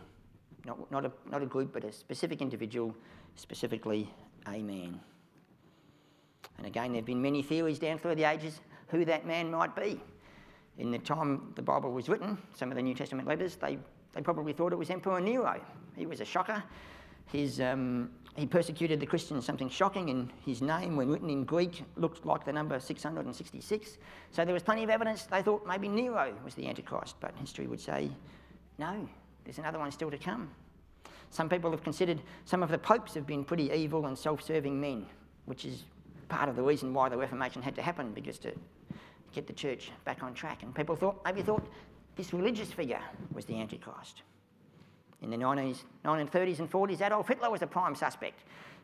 not, 0.65 0.91
not, 0.91 1.05
a, 1.05 1.11
not 1.31 1.41
a 1.41 1.45
group, 1.45 1.71
but 1.71 1.85
a 1.85 1.91
specific 1.91 2.41
individual, 2.41 2.93
specifically 3.35 4.09
a 4.47 4.61
man. 4.61 4.99
And 6.57 6.67
again, 6.67 6.91
there 6.91 6.97
have 6.97 7.05
been 7.05 7.21
many 7.21 7.41
theories 7.41 7.79
down 7.79 7.99
through 7.99 8.15
the 8.15 8.25
ages 8.25 8.59
who 8.87 9.05
that 9.05 9.25
man 9.25 9.51
might 9.51 9.75
be. 9.75 10.01
In 10.77 10.91
the 10.91 10.99
time 10.99 11.53
the 11.55 11.61
Bible 11.61 11.91
was 11.91 12.09
written, 12.09 12.37
some 12.53 12.69
of 12.69 12.75
the 12.75 12.81
New 12.81 12.93
Testament 12.93 13.27
letters, 13.27 13.55
they, 13.55 13.77
they 14.13 14.21
probably 14.21 14.53
thought 14.53 14.73
it 14.73 14.77
was 14.77 14.89
Emperor 14.89 15.21
Nero. 15.21 15.61
He 15.95 16.05
was 16.05 16.21
a 16.21 16.25
shocker. 16.25 16.63
His, 17.31 17.59
um, 17.61 18.11
he 18.35 18.45
persecuted 18.45 18.99
the 18.99 19.05
Christians, 19.05 19.45
something 19.45 19.69
shocking, 19.69 20.09
and 20.09 20.31
his 20.45 20.61
name, 20.61 20.95
when 20.95 21.09
written 21.09 21.29
in 21.29 21.43
Greek, 21.43 21.83
looked 21.95 22.25
like 22.25 22.45
the 22.45 22.53
number 22.53 22.79
666. 22.79 23.97
So 24.31 24.45
there 24.45 24.53
was 24.53 24.63
plenty 24.63 24.83
of 24.83 24.89
evidence 24.89 25.23
they 25.23 25.41
thought 25.41 25.65
maybe 25.65 25.87
Nero 25.87 26.33
was 26.43 26.53
the 26.55 26.67
Antichrist, 26.67 27.15
but 27.19 27.33
history 27.37 27.67
would 27.67 27.79
say, 27.79 28.11
no, 28.77 29.07
there's 29.45 29.57
another 29.57 29.79
one 29.79 29.91
still 29.91 30.11
to 30.11 30.17
come. 30.17 30.49
Some 31.29 31.49
people 31.49 31.71
have 31.71 31.83
considered 31.83 32.21
some 32.45 32.61
of 32.61 32.69
the 32.69 32.77
popes 32.77 33.13
have 33.13 33.25
been 33.25 33.43
pretty 33.43 33.71
evil 33.71 34.05
and 34.05 34.17
self 34.17 34.43
serving 34.43 34.79
men, 34.79 35.05
which 35.45 35.65
is 35.65 35.83
part 36.29 36.49
of 36.49 36.55
the 36.55 36.63
reason 36.63 36.93
why 36.93 37.09
the 37.09 37.17
Reformation 37.17 37.61
had 37.61 37.75
to 37.75 37.81
happen, 37.81 38.11
because 38.13 38.37
to 38.39 38.53
get 39.35 39.45
the 39.45 39.53
church 39.53 39.91
back 40.05 40.23
on 40.23 40.33
track. 40.33 40.63
And 40.63 40.73
people 40.73 40.95
thought, 40.95 41.21
maybe 41.25 41.41
thought 41.43 41.67
this 42.15 42.33
religious 42.33 42.71
figure 42.71 43.01
was 43.33 43.45
the 43.45 43.59
Antichrist. 43.59 44.23
In 45.21 45.29
the 45.29 45.37
1930s 45.37 46.59
and 46.59 46.71
40s, 46.71 47.01
Adolf 47.01 47.27
Hitler 47.27 47.51
was 47.51 47.61
a 47.61 47.67
prime 47.67 47.95
suspect, 47.95 48.43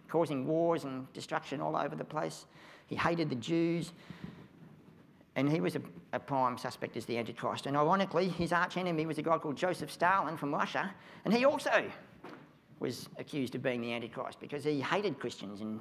causing 0.10 0.46
wars 0.46 0.84
and 0.84 1.12
destruction 1.14 1.62
all 1.62 1.76
over 1.76 1.96
the 1.96 2.04
place. 2.04 2.46
He 2.88 2.96
hated 2.96 3.30
the 3.30 3.36
Jews, 3.36 3.94
and 5.36 5.50
he 5.50 5.62
was 5.62 5.76
a, 5.76 5.82
a 6.14 6.20
prime 6.20 6.58
suspect 6.58 6.98
as 6.98 7.06
the 7.06 7.18
Antichrist. 7.18 7.66
And 7.66 7.78
ironically, 7.78 8.28
his 8.28 8.52
arch 8.52 8.76
enemy 8.78 9.06
was 9.06 9.18
a 9.18 9.22
guy 9.22 9.38
called 9.38 9.56
Joseph 9.56 9.92
Stalin 9.92 10.36
from 10.36 10.54
Russia, 10.54 10.94
and 11.24 11.34
he 11.34 11.46
also 11.46 11.90
was 12.80 13.08
accused 13.18 13.56
of 13.56 13.62
being 13.62 13.80
the 13.80 13.94
Antichrist 13.94 14.40
because 14.40 14.64
he 14.64 14.82
hated 14.82 15.20
Christians 15.20 15.62
and, 15.62 15.80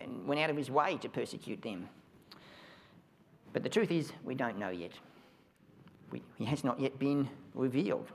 and 0.00 0.26
went 0.26 0.40
out 0.40 0.50
of 0.50 0.56
his 0.56 0.70
way 0.70 0.98
to 0.98 1.08
persecute 1.08 1.62
them. 1.62 1.88
But 3.52 3.62
the 3.62 3.68
truth 3.68 3.90
is, 3.90 4.12
we 4.24 4.34
don't 4.34 4.58
know 4.58 4.70
yet. 4.70 4.92
He 6.36 6.44
has 6.44 6.64
not 6.64 6.80
yet 6.80 6.98
been 6.98 7.28
revealed. 7.54 8.10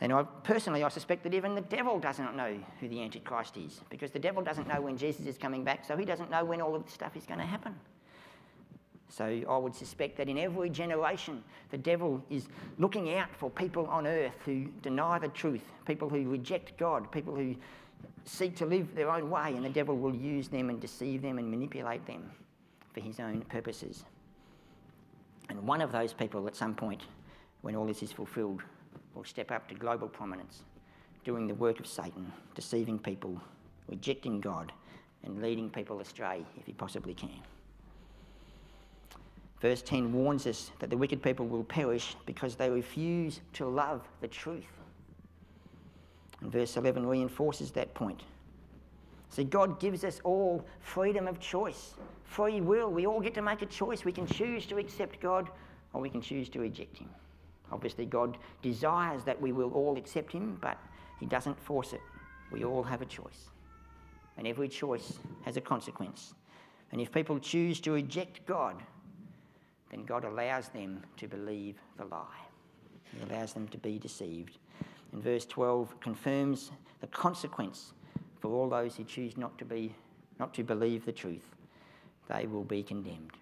And 0.00 0.12
I 0.12 0.24
personally, 0.42 0.82
I 0.82 0.88
suspect 0.88 1.22
that 1.22 1.32
even 1.32 1.54
the 1.54 1.60
devil 1.60 2.00
does 2.00 2.18
not 2.18 2.34
know 2.34 2.58
who 2.80 2.88
the 2.88 3.00
Antichrist 3.02 3.56
is, 3.56 3.80
because 3.88 4.10
the 4.10 4.18
devil 4.18 4.42
doesn't 4.42 4.66
know 4.66 4.80
when 4.80 4.96
Jesus 4.96 5.26
is 5.26 5.38
coming 5.38 5.62
back, 5.62 5.84
so 5.84 5.96
he 5.96 6.04
doesn't 6.04 6.30
know 6.30 6.44
when 6.44 6.60
all 6.60 6.74
of 6.74 6.84
this 6.84 6.92
stuff 6.92 7.16
is 7.16 7.24
going 7.24 7.38
to 7.38 7.46
happen. 7.46 7.74
So 9.08 9.42
I 9.48 9.56
would 9.56 9.74
suspect 9.74 10.16
that 10.16 10.28
in 10.28 10.38
every 10.38 10.70
generation, 10.70 11.44
the 11.70 11.78
devil 11.78 12.20
is 12.30 12.48
looking 12.78 13.14
out 13.14 13.28
for 13.36 13.48
people 13.50 13.86
on 13.86 14.06
earth 14.06 14.34
who 14.44 14.64
deny 14.82 15.18
the 15.18 15.28
truth, 15.28 15.62
people 15.86 16.08
who 16.08 16.28
reject 16.28 16.76
God, 16.78 17.12
people 17.12 17.36
who 17.36 17.54
seek 18.24 18.56
to 18.56 18.66
live 18.66 18.94
their 18.96 19.10
own 19.10 19.30
way, 19.30 19.52
and 19.54 19.64
the 19.64 19.70
devil 19.70 19.96
will 19.96 20.14
use 20.14 20.48
them 20.48 20.68
and 20.68 20.80
deceive 20.80 21.22
them 21.22 21.38
and 21.38 21.48
manipulate 21.48 22.04
them 22.06 22.28
for 22.92 23.00
his 23.00 23.20
own 23.20 23.42
purposes. 23.42 24.04
And 25.48 25.66
one 25.66 25.80
of 25.80 25.92
those 25.92 26.12
people, 26.12 26.46
at 26.46 26.56
some 26.56 26.74
point, 26.74 27.02
when 27.62 27.74
all 27.76 27.86
this 27.86 28.02
is 28.02 28.12
fulfilled, 28.12 28.62
will 29.14 29.24
step 29.24 29.50
up 29.50 29.68
to 29.68 29.74
global 29.74 30.08
prominence, 30.08 30.62
doing 31.24 31.46
the 31.46 31.54
work 31.54 31.80
of 31.80 31.86
Satan, 31.86 32.32
deceiving 32.54 32.98
people, 32.98 33.40
rejecting 33.88 34.40
God, 34.40 34.72
and 35.24 35.40
leading 35.40 35.70
people 35.70 36.00
astray 36.00 36.44
if 36.58 36.66
he 36.66 36.72
possibly 36.72 37.14
can. 37.14 37.40
Verse 39.60 39.80
10 39.82 40.12
warns 40.12 40.46
us 40.48 40.72
that 40.80 40.90
the 40.90 40.96
wicked 40.96 41.22
people 41.22 41.46
will 41.46 41.62
perish 41.62 42.16
because 42.26 42.56
they 42.56 42.68
refuse 42.68 43.40
to 43.52 43.66
love 43.66 44.08
the 44.20 44.26
truth. 44.26 44.66
And 46.40 46.50
verse 46.50 46.76
11 46.76 47.06
reinforces 47.06 47.70
that 47.72 47.94
point. 47.94 48.22
See, 49.32 49.44
God 49.44 49.80
gives 49.80 50.04
us 50.04 50.20
all 50.24 50.62
freedom 50.80 51.26
of 51.26 51.40
choice, 51.40 51.94
free 52.22 52.60
will. 52.60 52.90
We 52.90 53.06
all 53.06 53.18
get 53.18 53.32
to 53.34 53.42
make 53.42 53.62
a 53.62 53.66
choice. 53.66 54.04
We 54.04 54.12
can 54.12 54.26
choose 54.26 54.66
to 54.66 54.76
accept 54.76 55.20
God 55.20 55.48
or 55.94 56.02
we 56.02 56.10
can 56.10 56.20
choose 56.20 56.50
to 56.50 56.60
reject 56.60 56.98
Him. 56.98 57.08
Obviously, 57.72 58.04
God 58.04 58.36
desires 58.60 59.24
that 59.24 59.40
we 59.40 59.52
will 59.52 59.72
all 59.72 59.96
accept 59.96 60.32
Him, 60.32 60.58
but 60.60 60.76
He 61.18 61.24
doesn't 61.24 61.58
force 61.58 61.94
it. 61.94 62.02
We 62.52 62.62
all 62.66 62.82
have 62.82 63.00
a 63.00 63.06
choice. 63.06 63.48
And 64.36 64.46
every 64.46 64.68
choice 64.68 65.18
has 65.46 65.56
a 65.56 65.62
consequence. 65.62 66.34
And 66.90 67.00
if 67.00 67.10
people 67.10 67.38
choose 67.38 67.80
to 67.80 67.92
reject 67.92 68.44
God, 68.44 68.82
then 69.90 70.04
God 70.04 70.24
allows 70.26 70.68
them 70.68 71.02
to 71.16 71.26
believe 71.26 71.76
the 71.96 72.04
lie. 72.04 72.26
He 73.04 73.22
allows 73.22 73.54
them 73.54 73.66
to 73.68 73.78
be 73.78 73.98
deceived. 73.98 74.58
And 75.12 75.22
verse 75.22 75.46
12 75.46 76.00
confirms 76.00 76.70
the 77.00 77.06
consequence 77.06 77.94
for 78.42 78.52
all 78.52 78.68
those 78.68 78.96
who 78.96 79.04
choose 79.04 79.38
not 79.38 79.56
to, 79.56 79.64
be, 79.64 79.94
not 80.38 80.52
to 80.52 80.62
believe 80.62 81.06
the 81.06 81.12
truth. 81.12 81.54
They 82.28 82.46
will 82.46 82.64
be 82.64 82.82
condemned. 82.82 83.32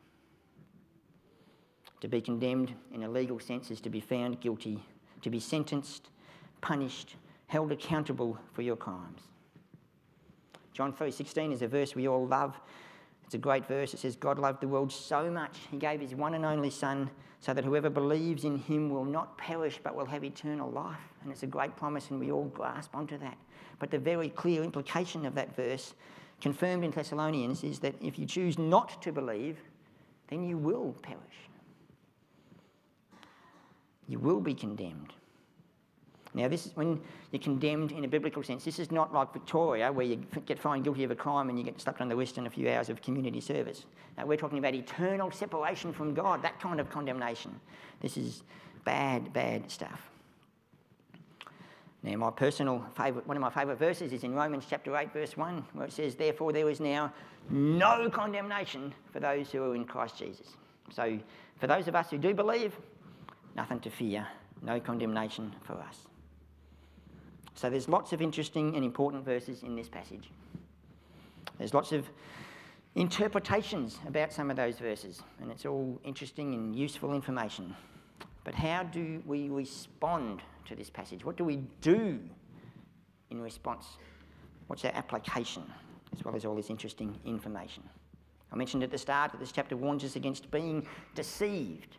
To 2.03 2.09
be 2.09 2.21
condemned 2.21 2.73
in 2.95 3.03
a 3.03 3.09
legal 3.09 3.41
sense 3.41 3.73
is 3.73 3.81
to 3.81 3.91
be 3.91 4.01
found 4.01 4.41
guilty, 4.41 4.85
to 5.23 5.31
be 5.31 5.41
sentenced, 5.41 6.11
punished, 6.61 7.17
held 7.49 7.73
accountable 7.73 8.39
for 8.53 8.63
your 8.63 8.77
crimes. 8.77 9.23
John 10.73 10.93
3:16 10.93 11.53
is 11.53 11.63
a 11.63 11.69
verse 11.69 11.97
we 11.97 12.07
all 12.07 12.27
love 12.27 12.61
it's 13.31 13.37
a 13.37 13.39
great 13.39 13.65
verse. 13.65 13.95
It 13.95 14.01
says, 14.01 14.17
God 14.17 14.41
loved 14.41 14.61
the 14.61 14.67
world 14.67 14.91
so 14.91 15.31
much, 15.31 15.57
he 15.71 15.77
gave 15.77 16.01
his 16.01 16.17
one 16.17 16.35
and 16.35 16.45
only 16.45 16.69
Son, 16.69 17.09
so 17.41 17.55
that 17.55 17.65
whoever 17.65 17.89
believes 17.89 18.45
in 18.45 18.59
him 18.59 18.91
will 18.91 19.05
not 19.05 19.37
perish 19.39 19.81
but 19.83 19.95
will 19.97 20.07
have 20.07 20.23
eternal 20.23 20.71
life. 20.71 20.99
And 21.23 21.33
it's 21.33 21.43
a 21.43 21.47
great 21.47 21.75
promise, 21.77 22.11
and 22.11 22.21
we 22.21 22.31
all 22.31 22.45
grasp 22.45 22.95
onto 22.95 23.17
that. 23.19 23.39
But 23.79 23.91
the 23.91 23.99
very 23.99 24.29
clear 24.29 24.63
implication 24.63 25.25
of 25.25 25.35
that 25.35 25.57
verse, 25.57 25.95
confirmed 26.41 26.85
in 26.85 26.91
Thessalonians, 26.91 27.65
is 27.65 27.79
that 27.81 27.95
if 28.01 28.19
you 28.19 28.27
choose 28.27 28.59
not 28.59 29.01
to 29.03 29.11
believe, 29.11 29.59
then 30.29 30.47
you 30.47 30.59
will 30.59 30.95
perish. 31.03 31.21
You 34.07 34.19
will 34.19 34.41
be 34.41 34.55
condemned. 34.55 35.15
Now, 36.33 36.47
this 36.47 36.67
is 36.67 36.77
when 36.77 37.01
you're 37.33 37.43
condemned 37.43 37.91
in 37.91 38.05
a 38.05 38.09
biblical 38.09 38.43
sense. 38.43 38.65
This 38.65 38.79
is 38.79 38.93
not 38.93 39.13
like 39.13 39.33
Victoria, 39.33 39.91
where 39.91 40.07
you 40.07 40.17
get 40.47 40.61
found 40.61 40.85
guilty 40.85 41.03
of 41.03 41.11
a 41.11 41.17
crime 41.17 41.49
and 41.49 41.59
you 41.59 41.65
get 41.65 41.81
stuck 41.81 42.01
on 42.01 42.09
the 42.09 42.15
wrist 42.15 42.39
and 42.39 42.47
a 42.47 42.51
few 42.51 42.71
hours 42.71 42.89
of 42.89 43.03
community 43.03 43.41
service. 43.41 43.85
Now, 44.17 44.27
we're 44.27 44.37
talking 44.37 44.59
about 44.59 44.75
eternal 44.75 45.31
separation 45.33 45.93
from 45.93 46.15
God, 46.15 46.43
that 46.43 46.61
kind 46.61 46.79
of 46.79 46.89
condemnation. 46.89 47.59
This 48.01 48.17
is 48.17 48.45
bad, 48.85 49.33
bad 49.33 49.71
stuff. 49.71 50.11
Now, 52.03 52.17
my 52.17 52.31
personal 52.31 52.85
favourite, 52.97 53.27
one 53.27 53.37
of 53.37 53.41
my 53.41 53.51
favourite 53.51 53.79
verses 53.79 54.13
is 54.13 54.25
in 54.25 54.35
Romans 54.35 54.65
chapter 54.69 54.97
8, 54.97 55.13
verse 55.13 55.37
1, 55.37 55.65
where 55.75 55.87
it 55.87 55.93
says, 55.93 56.15
Therefore, 56.15 56.53
there 56.53 56.71
is 56.71 56.81
now 56.81 57.13
no 57.51 58.09
condemnation 58.09 58.95
for 59.13 59.21
those 59.21 59.51
who 59.51 59.63
are 59.65 59.75
in 59.75 59.85
Christ 59.85 60.17
Jesus. 60.17 60.57
So, 60.93 61.19
for 61.59 61.67
those 61.67 61.89
of 61.89 61.95
us 61.95 62.09
who 62.11 62.19
do 62.19 62.33
believe, 62.33 62.75
nothing 63.55 63.81
to 63.81 63.91
fear, 63.91 64.27
no 64.63 64.81
condemnation 64.81 65.55
for 65.63 65.75
us. 65.75 66.07
So 67.61 67.69
there's 67.69 67.91
lots 67.91 68.15
of 68.15 68.23
interesting 68.23 68.75
and 68.75 68.83
important 68.83 69.23
verses 69.23 69.65
in 69.65 69.77
this 69.77 69.87
passage. 69.87 70.31
There's 71.59 71.75
lots 71.75 71.93
of 71.93 72.09
interpretations 72.95 73.99
about 74.07 74.33
some 74.33 74.51
of 74.51 74.57
those 74.57 74.79
verses, 74.79 75.21
and 75.43 75.51
it's 75.51 75.67
all 75.67 76.01
interesting 76.03 76.55
and 76.55 76.75
useful 76.75 77.13
information. 77.13 77.77
But 78.45 78.55
how 78.55 78.85
do 78.85 79.23
we 79.27 79.51
respond 79.51 80.41
to 80.69 80.75
this 80.75 80.89
passage? 80.89 81.23
What 81.23 81.37
do 81.37 81.45
we 81.45 81.57
do 81.83 82.19
in 83.29 83.43
response? 83.43 83.85
What's 84.69 84.87
our 84.87 84.93
application, 84.93 85.71
as 86.15 86.25
well 86.25 86.35
as 86.35 86.47
all 86.47 86.55
this 86.55 86.71
interesting 86.71 87.15
information? 87.27 87.83
I 88.51 88.57
mentioned 88.57 88.85
at 88.85 88.91
the 88.91 88.97
start 88.97 89.33
that 89.33 89.39
this 89.39 89.53
chapter 89.53 89.77
warns 89.77 90.03
us 90.03 90.17
against 90.17 90.51
being 90.51 90.87
deceived. 91.15 91.99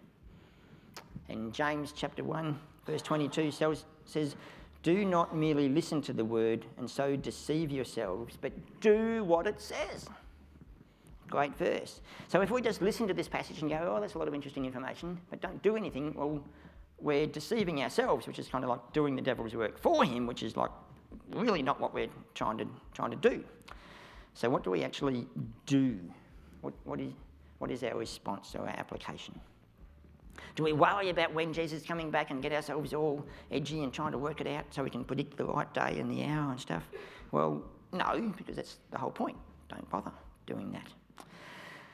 And 1.30 1.54
James 1.54 1.94
chapter 1.96 2.24
1, 2.24 2.60
verse 2.88 3.04
22 3.04 3.52
says, 3.52 4.36
do 4.84 5.06
not 5.06 5.36
merely 5.36 5.70
listen 5.70 6.02
to 6.02 6.14
the 6.14 6.26
word 6.26 6.66
and 6.78 6.90
so 6.90 7.16
deceive 7.16 7.72
yourselves, 7.72 8.38
but 8.40 8.52
do 8.80 9.24
what 9.24 9.48
it 9.48 9.62
says. 9.62 10.08
Great 11.30 11.56
verse. 11.56 12.02
So 12.28 12.42
if 12.42 12.52
we 12.52 12.62
just 12.62 12.82
listen 12.82 13.08
to 13.08 13.14
this 13.14 13.28
passage 13.28 13.62
and 13.62 13.70
go, 13.70 13.94
oh, 13.96 14.02
that's 14.02 14.16
a 14.16 14.18
lot 14.18 14.28
of 14.28 14.34
interesting 14.34 14.66
information, 14.66 15.20
but 15.30 15.40
don't 15.40 15.62
do 15.62 15.78
anything, 15.78 16.14
well, 16.14 16.44
we're 17.00 17.28
deceiving 17.28 17.82
ourselves, 17.82 18.28
which 18.28 18.40
is 18.40 18.48
kind 18.48 18.64
of 18.64 18.70
like 18.70 18.94
doing 18.94 19.16
the 19.16 19.22
devil's 19.22 19.56
work 19.56 19.80
for 19.80 20.04
him, 20.04 20.28
which 20.28 20.44
is 20.44 20.58
like 20.58 20.72
really 21.32 21.62
not 21.62 21.80
what 21.80 21.94
we're 21.94 22.10
trying 22.36 22.58
to, 22.58 22.68
trying 22.94 23.12
to 23.12 23.18
do. 23.18 23.44
So 24.34 24.50
what 24.50 24.64
do 24.64 24.72
we 24.72 24.84
actually 24.84 25.28
do? 25.66 26.00
What, 26.62 26.74
what, 26.84 27.00
is, 27.00 27.14
what 27.60 27.72
is 27.72 27.84
our 27.84 27.98
response 27.98 28.56
or 28.56 28.62
our 28.62 28.70
application? 28.70 29.40
Do 30.56 30.64
we 30.64 30.74
worry 30.74 31.10
about 31.10 31.34
when 31.34 31.54
Jesus 31.54 31.82
is 31.82 31.88
coming 31.88 32.12
back 32.12 32.32
and 32.32 32.42
get 32.42 32.52
ourselves 32.52 32.94
all 32.94 33.26
edgy 33.52 33.84
and 33.84 33.94
trying 33.94 34.12
to 34.12 34.18
work 34.18 34.42
it 34.42 34.48
out 34.48 34.66
so 34.70 34.84
we 34.84 34.90
can 34.90 35.04
predict 35.04 35.38
the 35.38 35.46
right 35.46 35.72
day 35.74 36.00
and 36.00 36.12
the 36.12 36.24
hour 36.26 36.52
and 36.52 36.60
stuff? 36.60 36.84
Well, 37.32 37.64
no, 37.94 38.34
because 38.38 38.56
that's 38.56 38.78
the 38.92 38.98
whole 38.98 39.12
point. 39.12 39.38
Don't 39.70 39.90
bother 39.90 40.12
doing 40.46 40.72
that. 40.72 40.88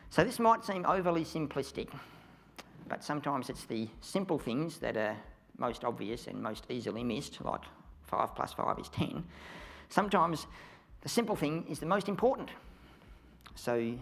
So 0.09 0.23
this 0.23 0.39
might 0.39 0.63
seem 0.63 0.85
overly 0.85 1.23
simplistic, 1.23 1.89
but 2.87 3.03
sometimes 3.03 3.49
it's 3.49 3.65
the 3.65 3.87
simple 4.01 4.39
things 4.39 4.77
that 4.79 4.97
are 4.97 5.17
most 5.57 5.83
obvious 5.83 6.27
and 6.27 6.41
most 6.41 6.65
easily 6.69 7.03
missed, 7.03 7.43
like 7.43 7.61
5 8.07 8.35
plus 8.35 8.53
5 8.53 8.79
is 8.79 8.89
10. 8.89 9.23
Sometimes 9.89 10.47
the 11.01 11.09
simple 11.09 11.35
thing 11.35 11.65
is 11.69 11.79
the 11.79 11.85
most 11.85 12.07
important. 12.07 12.49
So 13.55 13.93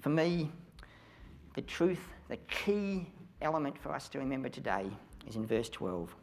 for 0.00 0.10
me, 0.10 0.50
the 1.54 1.62
truth, 1.62 2.00
the 2.28 2.36
key 2.48 3.06
element 3.40 3.78
for 3.78 3.94
us 3.94 4.08
to 4.10 4.18
remember 4.18 4.48
today 4.48 4.86
is 5.26 5.36
in 5.36 5.46
verse 5.46 5.68
12, 5.68 6.14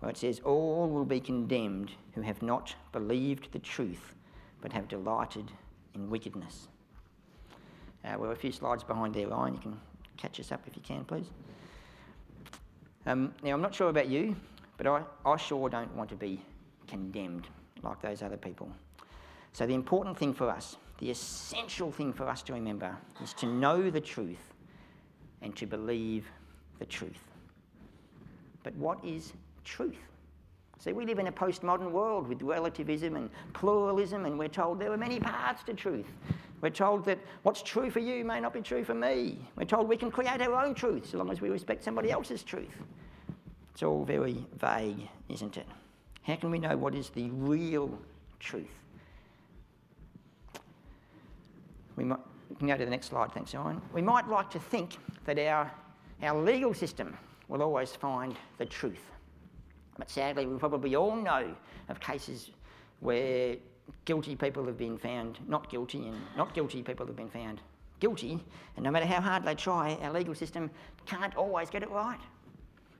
where 0.00 0.10
it 0.10 0.16
says, 0.16 0.40
All 0.44 0.88
will 0.88 1.04
be 1.04 1.20
condemned 1.20 1.92
who 2.14 2.20
have 2.22 2.42
not 2.42 2.74
believed 2.92 3.52
the 3.52 3.58
truth, 3.58 4.14
but 4.60 4.72
have 4.72 4.88
delighted 4.88 5.50
in 5.94 6.10
wickedness. 6.10 6.68
Uh, 8.04 8.16
we're 8.18 8.32
a 8.32 8.36
few 8.36 8.52
slides 8.52 8.82
behind 8.82 9.14
there, 9.14 9.28
Ryan. 9.28 9.54
You 9.54 9.60
can 9.60 9.80
catch 10.16 10.40
us 10.40 10.52
up 10.52 10.62
if 10.66 10.76
you 10.76 10.82
can, 10.82 11.04
please. 11.04 11.26
Um, 13.06 13.34
now, 13.42 13.52
I'm 13.52 13.62
not 13.62 13.74
sure 13.74 13.88
about 13.88 14.08
you, 14.08 14.36
but 14.76 14.86
I, 14.86 15.02
I 15.24 15.36
sure 15.36 15.68
don't 15.68 15.94
want 15.94 16.10
to 16.10 16.16
be 16.16 16.40
condemned 16.86 17.48
like 17.82 18.00
those 18.00 18.22
other 18.22 18.36
people. 18.36 18.70
So, 19.52 19.66
the 19.66 19.74
important 19.74 20.16
thing 20.16 20.32
for 20.32 20.48
us, 20.48 20.76
the 20.98 21.10
essential 21.10 21.90
thing 21.90 22.12
for 22.12 22.28
us 22.28 22.42
to 22.42 22.52
remember, 22.52 22.96
is 23.22 23.32
to 23.34 23.46
know 23.46 23.90
the 23.90 24.00
truth 24.00 24.52
and 25.42 25.54
to 25.56 25.66
believe 25.66 26.26
the 26.82 26.86
truth. 26.86 27.22
But 28.64 28.74
what 28.74 28.98
is 29.04 29.32
truth? 29.64 30.02
See, 30.80 30.92
we 30.92 31.06
live 31.06 31.20
in 31.20 31.28
a 31.28 31.32
postmodern 31.32 31.92
world 31.92 32.26
with 32.26 32.42
relativism 32.42 33.14
and 33.14 33.30
pluralism, 33.52 34.26
and 34.26 34.36
we're 34.36 34.48
told 34.48 34.80
there 34.80 34.92
are 34.92 34.96
many 34.96 35.20
parts 35.20 35.62
to 35.64 35.74
truth. 35.74 36.08
We're 36.60 36.70
told 36.70 37.04
that 37.04 37.20
what's 37.44 37.62
true 37.62 37.88
for 37.88 38.00
you 38.00 38.24
may 38.24 38.40
not 38.40 38.52
be 38.52 38.62
true 38.62 38.82
for 38.82 38.94
me. 38.94 39.38
We're 39.56 39.64
told 39.64 39.88
we 39.88 39.96
can 39.96 40.10
create 40.10 40.42
our 40.42 40.54
own 40.54 40.74
truth 40.74 41.08
so 41.08 41.18
long 41.18 41.30
as 41.30 41.40
we 41.40 41.50
respect 41.50 41.84
somebody 41.84 42.10
else's 42.10 42.42
truth. 42.42 42.74
It's 43.72 43.84
all 43.84 44.04
very 44.04 44.44
vague, 44.58 45.08
isn't 45.28 45.56
it? 45.56 45.66
How 46.22 46.34
can 46.34 46.50
we 46.50 46.58
know 46.58 46.76
what 46.76 46.96
is 46.96 47.10
the 47.10 47.30
real 47.30 47.96
truth? 48.40 48.74
We 51.94 52.02
might, 52.02 52.20
we 52.50 52.56
can 52.56 52.66
go 52.66 52.76
to 52.76 52.84
the 52.84 52.90
next 52.90 53.06
slide, 53.06 53.32
thanks, 53.32 53.54
Owen. 53.54 53.80
We 53.92 54.02
might 54.02 54.28
like 54.28 54.50
to 54.50 54.58
think 54.58 54.96
that 55.26 55.38
our, 55.38 55.70
our 56.22 56.40
legal 56.40 56.72
system 56.72 57.16
will 57.48 57.62
always 57.62 57.90
find 57.90 58.36
the 58.58 58.66
truth. 58.66 59.10
But 59.98 60.10
sadly, 60.10 60.46
we 60.46 60.56
probably 60.56 60.96
all 60.96 61.16
know 61.16 61.54
of 61.88 62.00
cases 62.00 62.50
where 63.00 63.56
guilty 64.04 64.36
people 64.36 64.64
have 64.64 64.78
been 64.78 64.96
found 64.96 65.38
not 65.48 65.68
guilty 65.70 66.06
and 66.08 66.16
not 66.36 66.54
guilty 66.54 66.82
people 66.82 67.06
have 67.06 67.16
been 67.16 67.28
found 67.28 67.60
guilty. 68.00 68.42
And 68.76 68.84
no 68.84 68.90
matter 68.90 69.06
how 69.06 69.20
hard 69.20 69.44
they 69.44 69.54
try, 69.54 69.98
our 70.02 70.12
legal 70.12 70.34
system 70.34 70.70
can't 71.06 71.36
always 71.36 71.70
get 71.70 71.82
it 71.82 71.90
right. 71.90 72.20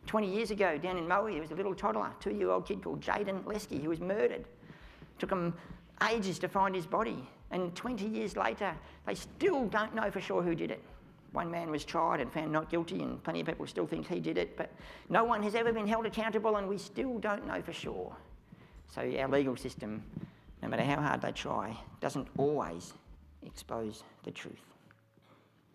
20 0.07 0.33
years 0.33 0.51
ago, 0.51 0.77
down 0.79 0.97
in 0.99 1.07
Moe, 1.07 1.31
there 1.31 1.41
was 1.41 1.53
a 1.53 1.55
little 1.55 1.75
toddler, 1.75 2.11
two 2.21 2.33
year 2.33 2.51
old 2.51 2.67
kid 2.67 2.83
called 2.83 3.01
Jaidyn 3.01 3.45
Leskie, 3.45 3.83
who 3.83 3.89
was 3.89 4.01
murdered. 4.01 4.43
It 4.43 5.19
Took 5.19 5.31
them 5.31 5.55
ages 6.11 6.39
to 6.41 6.49
find 6.49 6.75
his 6.75 6.87
body. 6.87 7.29
And 7.53 7.75
20 7.75 8.07
years 8.07 8.37
later, 8.37 8.75
they 9.07 9.15
still 9.15 9.67
don't 9.67 9.95
know 9.95 10.11
for 10.11 10.21
sure 10.21 10.43
who 10.43 10.55
did 10.55 10.71
it. 10.71 10.83
One 11.33 11.51
man 11.51 11.71
was 11.71 11.85
tried 11.85 12.21
and 12.21 12.31
found 12.31 12.53
not 12.53 12.71
guilty, 12.71 13.03
and 13.03 13.23
plenty 13.23 13.41
of 13.41 13.47
people 13.47 13.67
still 13.67 13.87
think 13.87 14.07
he 14.07 14.21
did 14.21 14.37
it, 14.37 14.57
but 14.57 14.71
no 15.09 15.25
one 15.25 15.43
has 15.43 15.55
ever 15.55 15.73
been 15.73 15.87
held 15.87 16.05
accountable, 16.05 16.57
and 16.57 16.69
we 16.69 16.77
still 16.77 17.19
don't 17.19 17.47
know 17.47 17.63
for 17.63 17.73
sure. 17.73 18.15
So, 18.89 19.01
our 19.01 19.29
legal 19.29 19.57
system, 19.57 20.03
no 20.63 20.69
matter 20.69 20.85
how 20.85 21.01
hard 21.01 21.23
they 21.23 21.33
try, 21.33 21.75
doesn't 22.01 22.29
always 22.37 22.93
expose 23.43 24.05
the 24.25 24.31
truth. 24.31 24.61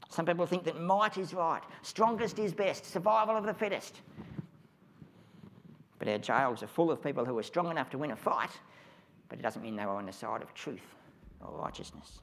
Some 0.09 0.25
people 0.25 0.45
think 0.45 0.63
that 0.65 0.79
might 0.79 1.17
is 1.17 1.33
right, 1.33 1.63
strongest 1.81 2.37
is 2.37 2.53
best, 2.53 2.85
survival 2.85 3.35
of 3.35 3.45
the 3.45 3.53
fittest. 3.53 4.01
But 5.97 6.07
our 6.07 6.19
jails 6.19 6.61
are 6.61 6.67
full 6.67 6.91
of 6.91 7.03
people 7.03 7.25
who 7.25 7.37
are 7.39 7.43
strong 7.43 7.71
enough 7.71 7.89
to 7.89 7.97
win 7.97 8.11
a 8.11 8.15
fight, 8.15 8.51
but 9.27 9.39
it 9.39 9.41
doesn't 9.41 9.63
mean 9.63 9.75
they 9.75 9.85
were 9.85 9.95
on 9.95 10.05
the 10.05 10.13
side 10.13 10.43
of 10.43 10.53
truth 10.53 10.95
or 11.41 11.59
righteousness. 11.59 12.19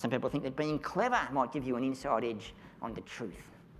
Some 0.00 0.10
people 0.10 0.30
think 0.30 0.44
that 0.44 0.56
being 0.56 0.78
clever 0.78 1.20
might 1.30 1.52
give 1.52 1.66
you 1.66 1.76
an 1.76 1.84
inside 1.84 2.24
edge 2.24 2.54
on 2.80 2.94
the 2.94 3.02
truth. 3.02 3.36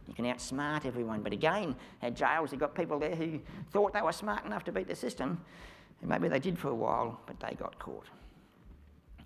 You 0.06 0.12
can 0.12 0.26
outsmart 0.26 0.85
everyone, 0.85 1.22
but 1.22 1.33
again, 1.33 1.74
our 2.02 2.11
jails 2.11 2.50
have 2.50 2.61
got 2.61 2.74
people 2.74 2.98
there 2.98 3.14
who 3.14 3.40
thought 3.70 3.94
they 3.94 4.02
were 4.02 4.12
smart 4.12 4.44
enough 4.44 4.62
to 4.64 4.72
beat 4.72 4.87
the 4.87 4.94
system, 4.94 5.40
and 6.02 6.11
maybe 6.11 6.28
they 6.28 6.38
did 6.38 6.59
for 6.59 6.68
a 6.68 6.74
while, 6.74 7.18
but 7.24 7.40
they 7.40 7.54
got 7.54 7.78
caught. 7.78 8.04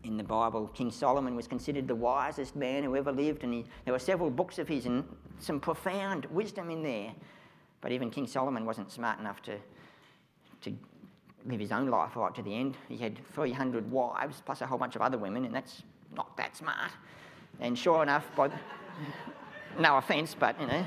In 0.05 0.17
the 0.17 0.23
Bible, 0.23 0.69
King 0.69 0.93
Solomon 0.93 1.35
was 1.35 1.49
considered 1.49 1.89
the 1.89 1.97
wisest 1.97 2.55
man 2.55 2.85
who 2.85 2.95
ever 2.95 3.11
lived, 3.11 3.43
and 3.43 3.53
he, 3.53 3.65
there 3.85 3.93
were 3.93 3.99
several 3.99 4.31
books 4.31 4.61
of 4.61 4.69
his 4.69 4.87
and 4.87 5.03
some 5.41 5.59
profound 5.59 6.27
wisdom 6.27 6.71
in 6.71 6.85
there. 6.85 7.13
But 7.81 7.91
even 7.91 8.09
King 8.09 8.29
Solomon 8.29 8.65
wasn't 8.65 8.93
smart 8.93 9.19
enough 9.19 9.43
to, 9.43 9.59
to 10.61 10.73
live 11.45 11.59
his 11.59 11.73
own 11.73 11.89
life 11.89 12.15
right 12.15 12.33
to 12.37 12.43
the 12.43 12.55
end. 12.55 12.77
He 12.89 12.99
had 12.99 13.19
300 13.35 13.91
wives 13.91 14.45
plus 14.47 14.61
a 14.61 14.67
whole 14.67 14.79
bunch 14.79 14.95
of 14.95 15.03
other 15.03 15.19
women, 15.19 15.45
and 15.45 15.53
that's 15.53 15.83
not 16.15 16.37
that 16.37 16.57
smart. 16.57 16.91
And 17.61 17.79
sure 17.79 18.03
enough, 18.03 18.25
by 18.37 18.49
the, 18.49 18.57
no 19.79 19.97
offence, 19.97 20.35
but 20.39 20.61
you 20.61 20.67
know, 20.67 20.85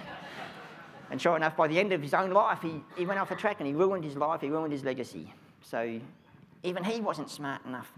and 1.10 1.22
sure 1.22 1.38
enough, 1.38 1.56
by 1.56 1.68
the 1.68 1.80
end 1.80 1.94
of 1.94 2.02
his 2.02 2.13
own 2.13 2.32
life, 2.32 2.62
he, 2.62 2.82
he 2.98 3.06
went 3.06 3.20
off 3.20 3.30
the 3.30 3.36
track 3.36 3.58
and 3.60 3.68
he 3.68 3.74
ruined 3.74 4.04
his 4.04 4.18
life, 4.18 4.42
he 4.42 4.50
ruined 4.50 4.74
his 4.74 4.84
legacy. 4.84 5.34
So 5.62 6.00
even 6.63 6.84
he 6.84 7.00
wasn't 7.00 7.30
smart 7.30 7.66
enough. 7.66 7.92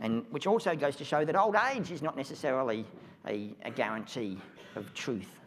And 0.00 0.24
which 0.30 0.46
also 0.46 0.74
goes 0.74 0.96
to 0.96 1.04
show 1.04 1.24
that 1.24 1.36
old 1.36 1.56
age 1.72 1.90
is 1.90 2.02
not 2.02 2.16
necessarily 2.16 2.84
a, 3.26 3.50
a 3.64 3.70
guarantee 3.70 4.38
of 4.76 4.92
truth. 4.94 5.38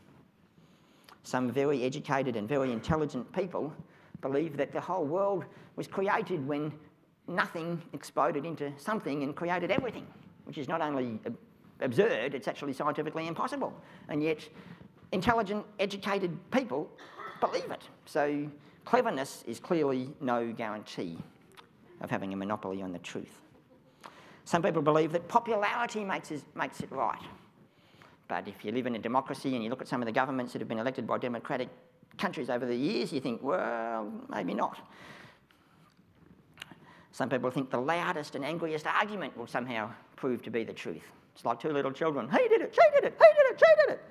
Some 1.23 1.51
very 1.51 1.83
educated 1.83 2.35
and 2.35 2.47
very 2.47 2.71
intelligent 2.71 3.31
people 3.33 3.73
believe 4.21 4.57
that 4.57 4.71
the 4.71 4.81
whole 4.81 5.05
world 5.05 5.45
was 5.75 5.87
created 5.87 6.45
when 6.47 6.71
nothing 7.27 7.81
exploded 7.93 8.45
into 8.45 8.71
something 8.77 9.23
and 9.23 9.35
created 9.35 9.69
everything, 9.69 10.07
which 10.47 10.57
is 10.57 10.67
not 10.67 10.81
only 10.81 11.19
absurd, 11.81 12.33
it's 12.33 12.47
actually 12.47 12.73
scientifically 12.73 13.27
impossible. 13.27 13.73
And 14.07 14.23
yet, 14.23 14.47
intelligent, 15.11 15.65
educated 15.79 16.37
people 16.51 16.89
believe 17.41 17.69
it. 17.69 17.83
So, 18.05 18.49
cleverness 18.85 19.43
is 19.45 19.59
clearly 19.59 20.09
no 20.21 20.51
guarantee 20.51 21.17
of 22.01 22.09
having 22.09 22.33
a 22.33 22.37
monopoly 22.37 22.81
on 22.81 22.93
the 22.93 22.99
truth. 22.99 23.41
Some 24.45 24.63
people 24.63 24.81
believe 24.81 25.11
that 25.11 25.27
popularity 25.27 26.05
makes 26.05 26.31
it, 26.31 26.41
makes 26.55 26.79
it 26.79 26.89
right. 26.91 27.21
But 28.29 28.47
if 28.47 28.63
you 28.63 28.71
live 28.71 28.87
in 28.87 28.95
a 28.95 28.99
democracy 28.99 29.55
and 29.55 29.63
you 29.63 29.69
look 29.69 29.81
at 29.81 29.87
some 29.87 30.01
of 30.01 30.05
the 30.05 30.11
governments 30.11 30.53
that 30.53 30.59
have 30.59 30.67
been 30.69 30.79
elected 30.79 31.05
by 31.05 31.17
democratic 31.17 31.69
countries 32.17 32.49
over 32.49 32.65
the 32.65 32.75
years, 32.75 33.11
you 33.11 33.19
think, 33.19 33.41
well, 33.43 34.11
maybe 34.29 34.53
not. 34.53 34.79
Some 37.11 37.29
people 37.29 37.49
think 37.51 37.71
the 37.71 37.79
loudest 37.79 38.35
and 38.35 38.45
angriest 38.45 38.85
argument 38.85 39.35
will 39.37 39.47
somehow 39.47 39.91
prove 40.17 40.41
to 40.43 40.51
be 40.51 40.65
the 40.65 40.73
truth. 40.73 41.03
It's 41.33 41.45
like 41.45 41.61
two 41.61 41.71
little 41.71 41.91
children. 41.91 42.29
He 42.29 42.47
did 42.49 42.61
it, 42.61 42.75
she 42.75 42.81
did 42.95 43.05
it, 43.05 43.17
he 43.17 43.41
did 43.41 43.53
it, 43.53 43.59
she 43.59 43.85
did 43.85 43.93
it. 43.93 44.03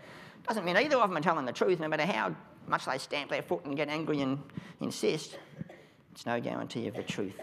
Doesn't 0.49 0.64
mean 0.64 0.77
either 0.77 0.97
of 0.97 1.11
them 1.11 1.19
are 1.19 1.21
telling 1.21 1.45
the 1.45 1.53
truth, 1.53 1.81
no 1.81 1.88
matter 1.88 2.07
how 2.07 2.35
much 2.66 2.87
they 2.87 2.97
stamp 2.99 3.31
their 3.31 3.42
foot 3.42 3.64
and 3.64 3.77
get 3.77 3.88
angry 3.88 4.21
and 4.21 4.38
insist. 4.81 5.38
It's 6.12 6.25
no 6.25 6.40
guarantee 6.40 6.87
of 6.87 6.95
the 6.95 7.03
truth. 7.03 7.38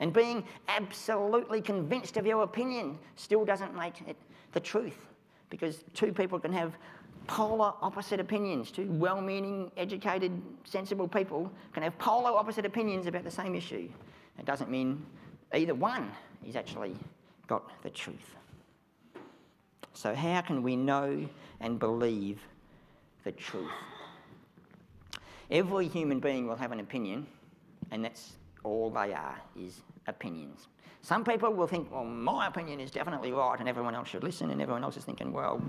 And 0.00 0.12
being 0.12 0.44
absolutely 0.68 1.60
convinced 1.60 2.16
of 2.16 2.26
your 2.26 2.42
opinion 2.42 2.98
still 3.16 3.44
doesn't 3.44 3.76
make 3.76 4.00
it 4.06 4.16
the 4.52 4.60
truth 4.60 5.06
because 5.50 5.84
two 5.94 6.12
people 6.12 6.38
can 6.38 6.52
have 6.52 6.76
polar 7.26 7.72
opposite 7.82 8.20
opinions. 8.20 8.70
Two 8.70 8.86
well 8.92 9.20
meaning, 9.20 9.70
educated, 9.76 10.40
sensible 10.64 11.08
people 11.08 11.52
can 11.72 11.82
have 11.82 11.96
polar 11.98 12.30
opposite 12.30 12.64
opinions 12.64 13.06
about 13.06 13.24
the 13.24 13.30
same 13.30 13.54
issue. 13.54 13.88
It 14.38 14.44
doesn't 14.46 14.70
mean 14.70 15.04
either 15.52 15.74
one 15.74 16.10
is 16.46 16.56
actually 16.56 16.96
got 17.48 17.82
the 17.82 17.90
truth. 17.90 18.36
So, 19.94 20.14
how 20.14 20.40
can 20.42 20.62
we 20.62 20.76
know 20.76 21.28
and 21.60 21.78
believe 21.78 22.38
the 23.24 23.32
truth? 23.32 23.70
Every 25.50 25.88
human 25.88 26.20
being 26.20 26.46
will 26.46 26.56
have 26.56 26.72
an 26.72 26.80
opinion, 26.80 27.26
and 27.90 28.04
that's 28.04 28.34
all 28.62 28.90
they 28.90 29.12
are, 29.12 29.40
is 29.58 29.80
opinions. 30.06 30.68
Some 31.02 31.24
people 31.24 31.52
will 31.52 31.66
think, 31.66 31.90
well, 31.90 32.04
my 32.04 32.46
opinion 32.46 32.80
is 32.80 32.90
definitely 32.90 33.32
right 33.32 33.58
and 33.58 33.68
everyone 33.68 33.94
else 33.94 34.08
should 34.08 34.22
listen, 34.22 34.50
and 34.50 34.60
everyone 34.60 34.84
else 34.84 34.96
is 34.96 35.04
thinking, 35.04 35.32
well, 35.32 35.60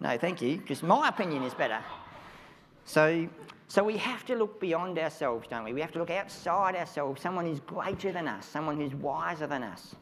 no, 0.00 0.16
thank 0.16 0.40
you, 0.40 0.58
because 0.58 0.82
my 0.82 1.08
opinion 1.08 1.42
is 1.42 1.54
better. 1.54 1.80
So, 2.84 3.28
so 3.66 3.82
we 3.82 3.96
have 3.96 4.24
to 4.26 4.36
look 4.36 4.60
beyond 4.60 4.98
ourselves, 4.98 5.48
don't 5.48 5.64
we? 5.64 5.72
We 5.72 5.80
have 5.80 5.92
to 5.92 5.98
look 5.98 6.10
outside 6.10 6.76
ourselves, 6.76 7.20
someone 7.20 7.46
who's 7.46 7.60
greater 7.60 8.12
than 8.12 8.28
us, 8.28 8.46
someone 8.46 8.76
who's 8.76 8.94
wiser 8.94 9.46
than 9.46 9.62
us, 9.62 9.94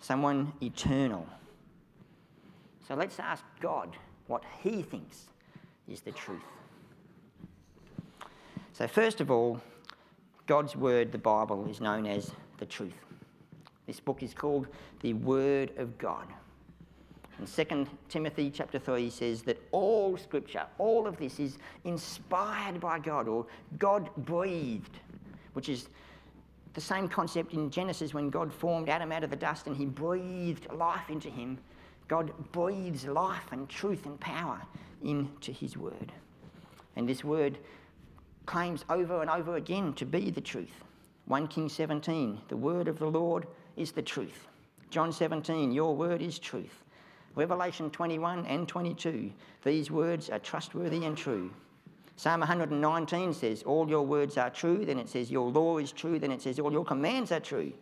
someone 0.00 0.52
eternal. 0.62 1.26
So 2.86 2.94
let's 2.94 3.20
ask 3.20 3.44
God 3.60 3.96
what 4.26 4.42
He 4.62 4.82
thinks 4.82 5.26
is 5.88 6.00
the 6.00 6.12
truth. 6.12 6.42
So, 8.72 8.88
first 8.88 9.20
of 9.20 9.30
all, 9.30 9.60
God's 10.46 10.74
Word, 10.74 11.12
the 11.12 11.18
Bible, 11.18 11.68
is 11.68 11.80
known 11.80 12.06
as 12.06 12.32
the 12.58 12.66
truth. 12.66 12.94
This 13.86 14.00
book 14.00 14.22
is 14.22 14.34
called 14.34 14.68
the 15.00 15.12
Word 15.14 15.72
of 15.76 15.98
God. 15.98 16.26
In 17.38 17.46
2 17.46 17.86
Timothy 18.08 18.50
chapter 18.50 18.78
3 18.78 19.08
says 19.10 19.42
that 19.42 19.60
all 19.72 20.16
scripture, 20.16 20.66
all 20.78 21.06
of 21.06 21.16
this 21.16 21.40
is 21.40 21.58
inspired 21.84 22.80
by 22.80 22.98
God 22.98 23.28
or 23.28 23.46
God 23.78 24.10
breathed, 24.16 24.98
which 25.54 25.68
is 25.68 25.88
the 26.74 26.80
same 26.80 27.08
concept 27.08 27.52
in 27.52 27.70
Genesis 27.70 28.14
when 28.14 28.30
God 28.30 28.52
formed 28.52 28.88
Adam 28.88 29.12
out 29.12 29.24
of 29.24 29.30
the 29.30 29.36
dust 29.36 29.66
and 29.66 29.76
he 29.76 29.86
breathed 29.86 30.72
life 30.72 31.10
into 31.10 31.28
him. 31.28 31.58
God 32.08 32.32
breathes 32.52 33.06
life 33.06 33.52
and 33.52 33.68
truth 33.68 34.06
and 34.06 34.18
power 34.20 34.60
into 35.02 35.52
his 35.52 35.76
word. 35.76 36.12
And 36.96 37.08
this 37.08 37.24
word 37.24 37.58
claims 38.46 38.84
over 38.90 39.20
and 39.20 39.30
over 39.30 39.56
again 39.56 39.94
to 39.94 40.04
be 40.04 40.30
the 40.30 40.40
truth. 40.40 40.84
1 41.26 41.48
Kings 41.48 41.72
17, 41.72 42.40
the 42.48 42.56
word 42.56 42.88
of 42.88 42.98
the 42.98 43.06
Lord 43.06 43.46
is 43.76 43.92
the 43.92 44.02
truth. 44.02 44.48
John 44.90 45.12
17, 45.12 45.70
your 45.70 45.94
word 45.94 46.20
is 46.20 46.38
truth. 46.38 46.82
Revelation 47.36 47.90
21 47.90 48.44
and 48.46 48.66
22, 48.66 49.30
these 49.64 49.90
words 49.90 50.28
are 50.30 50.40
trustworthy 50.40 51.04
and 51.04 51.16
true. 51.16 51.50
Psalm 52.20 52.40
119 52.40 53.32
says, 53.32 53.62
All 53.62 53.88
your 53.88 54.02
words 54.02 54.36
are 54.36 54.50
true. 54.50 54.84
Then 54.84 54.98
it 54.98 55.08
says, 55.08 55.30
Your 55.30 55.50
law 55.50 55.78
is 55.78 55.90
true. 55.90 56.18
Then 56.18 56.30
it 56.30 56.42
says, 56.42 56.58
All 56.58 56.70
your 56.70 56.84
commands 56.84 57.32
are 57.32 57.40
true. 57.40 57.72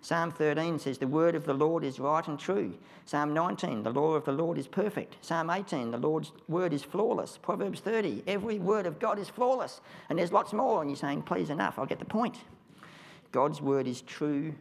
Psalm 0.00 0.32
13 0.32 0.80
says, 0.80 0.98
The 0.98 1.06
word 1.06 1.36
of 1.36 1.44
the 1.44 1.54
Lord 1.54 1.84
is 1.84 2.00
right 2.00 2.26
and 2.26 2.36
true. 2.36 2.74
Psalm 3.04 3.32
19, 3.32 3.84
The 3.84 3.92
law 3.92 4.14
of 4.14 4.24
the 4.24 4.32
Lord 4.32 4.58
is 4.58 4.66
perfect. 4.66 5.24
Psalm 5.24 5.48
18, 5.48 5.92
The 5.92 5.98
Lord's 5.98 6.32
word 6.48 6.72
is 6.72 6.82
flawless. 6.82 7.38
Proverbs 7.40 7.78
30, 7.78 8.24
Every 8.26 8.58
word 8.58 8.86
of 8.86 8.98
God 8.98 9.16
is 9.20 9.28
flawless. 9.28 9.80
And 10.08 10.18
there's 10.18 10.32
lots 10.32 10.52
more. 10.52 10.80
And 10.80 10.90
you're 10.90 10.96
saying, 10.96 11.22
Please, 11.22 11.48
enough. 11.48 11.78
I'll 11.78 11.86
get 11.86 12.00
the 12.00 12.04
point. 12.04 12.38
God's 13.30 13.60
word 13.60 13.86
is 13.86 14.02
true, 14.02 14.56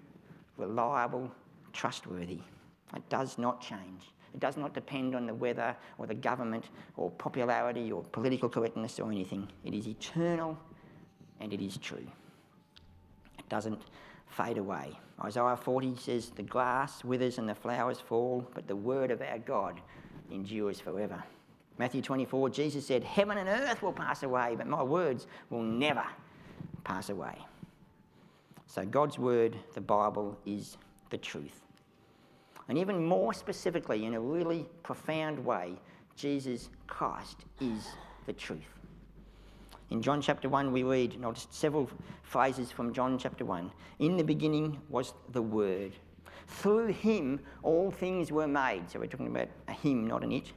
reliable, 0.58 1.32
trustworthy. 1.72 2.41
It 2.96 3.10
does 3.10 3.39
not 3.39 3.62
change. 3.62 4.12
It 4.34 4.39
does 4.39 4.58
not 4.58 4.74
depend 4.74 5.15
on 5.15 5.28
the 5.28 5.34
weather 5.34 5.76
or 5.98 6.08
the 6.08 6.15
government 6.15 6.65
or 6.98 7.12
popularity 7.12 7.91
or 7.91 8.04
political 8.04 8.50
correctness 8.50 9.00
or 9.00 9.12
anything. 9.12 9.48
It 9.63 9.74
is 9.74 9.88
eternal 9.88 10.58
and 11.39 11.54
it 11.54 11.62
is 11.62 11.78
true. 11.78 12.08
It 13.38 13.50
doesn't 13.50 13.82
fade 14.28 14.58
away. 14.58 14.98
Isaiah 15.24 15.56
40 15.56 15.96
says, 15.98 16.32
The 16.32 16.43
grass 16.43 17.04
withers 17.04 17.38
and 17.38 17.48
the 17.48 17.56
flowers 17.56 18.00
fall, 18.00 18.48
but 18.56 18.67
the 18.67 18.76
word 18.76 19.12
of 19.12 19.22
our 19.22 19.38
God 19.38 19.80
endures 20.32 20.80
forever. 20.80 21.24
Matthew 21.78 22.02
24, 22.02 22.50
Jesus 22.50 22.86
said, 22.86 23.04
Heaven 23.04 23.38
and 23.38 23.50
earth 23.50 23.82
will 23.82 23.93
pass 23.93 24.24
away, 24.24 24.56
but 24.58 24.67
my 24.67 24.84
words 24.84 25.28
will 25.50 25.63
never 25.63 26.06
pass 26.84 27.10
away. 27.10 27.38
So 28.67 28.86
God's 28.86 29.19
word, 29.19 29.56
the 29.74 29.82
Bible, 29.82 30.38
is 30.46 30.78
the 31.10 31.17
truth. 31.17 31.62
And 32.69 32.78
even 32.78 33.06
more 33.06 33.34
specifically, 33.34 34.06
in 34.06 34.13
a 34.13 34.19
really 34.19 34.65
profound 34.84 35.43
way, 35.43 35.73
Jesus 36.15 36.69
Christ 36.88 37.38
is 37.60 37.88
the 38.26 38.34
truth. 38.34 38.62
In 39.89 40.02
John 40.02 40.21
chapter 40.21 40.49
1, 40.49 40.71
we 40.71 40.84
read 40.84 41.19
not 41.19 41.45
several 41.52 41.89
phrases 42.23 42.71
from 42.71 42.93
John 42.93 43.17
chapter 43.17 43.45
1. 43.45 43.71
In 43.99 44.17
the 44.17 44.23
beginning 44.23 44.80
was 44.89 45.13
the 45.34 45.41
Word. 45.41 45.93
Through 46.47 46.88
him, 46.88 47.39
all 47.62 47.91
things 47.91 48.32
were 48.32 48.47
made. 48.47 48.89
So 48.89 48.99
we're 48.99 49.08
talking 49.08 49.28
about 49.28 49.49
a 49.67 49.73
him, 49.73 50.08
not 50.08 50.23
an 50.23 50.32
it. 50.32 50.52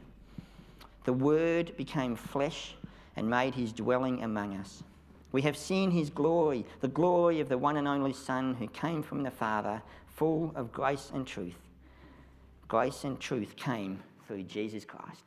The 1.04 1.12
Word 1.12 1.76
became 1.76 2.16
flesh 2.16 2.76
and 3.16 3.28
made 3.28 3.54
his 3.54 3.72
dwelling 3.72 4.22
among 4.22 4.56
us. 4.56 4.82
We 5.32 5.42
have 5.42 5.56
seen 5.56 5.90
his 5.90 6.08
glory, 6.08 6.64
the 6.80 6.88
glory 6.88 7.40
of 7.40 7.48
the 7.48 7.58
one 7.58 7.76
and 7.76 7.88
only 7.88 8.12
Son 8.12 8.54
who 8.54 8.68
came 8.68 9.02
from 9.02 9.22
the 9.22 9.30
Father, 9.30 9.82
full 10.06 10.52
of 10.54 10.72
grace 10.72 11.10
and 11.12 11.26
truth. 11.26 11.65
Grace 12.68 13.04
and 13.04 13.18
truth 13.20 13.56
came 13.56 14.02
through 14.26 14.42
Jesus 14.44 14.84
Christ. 14.84 15.22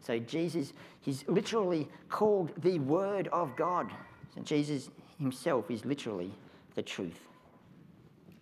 So 0.00 0.18
Jesus, 0.18 0.72
he's 1.00 1.26
literally 1.28 1.88
called 2.08 2.52
the 2.62 2.78
Word 2.78 3.28
of 3.28 3.54
God. 3.56 3.90
So 4.34 4.40
Jesus 4.42 4.90
himself 5.18 5.70
is 5.70 5.84
literally 5.84 6.30
the 6.74 6.82
truth. 6.82 7.26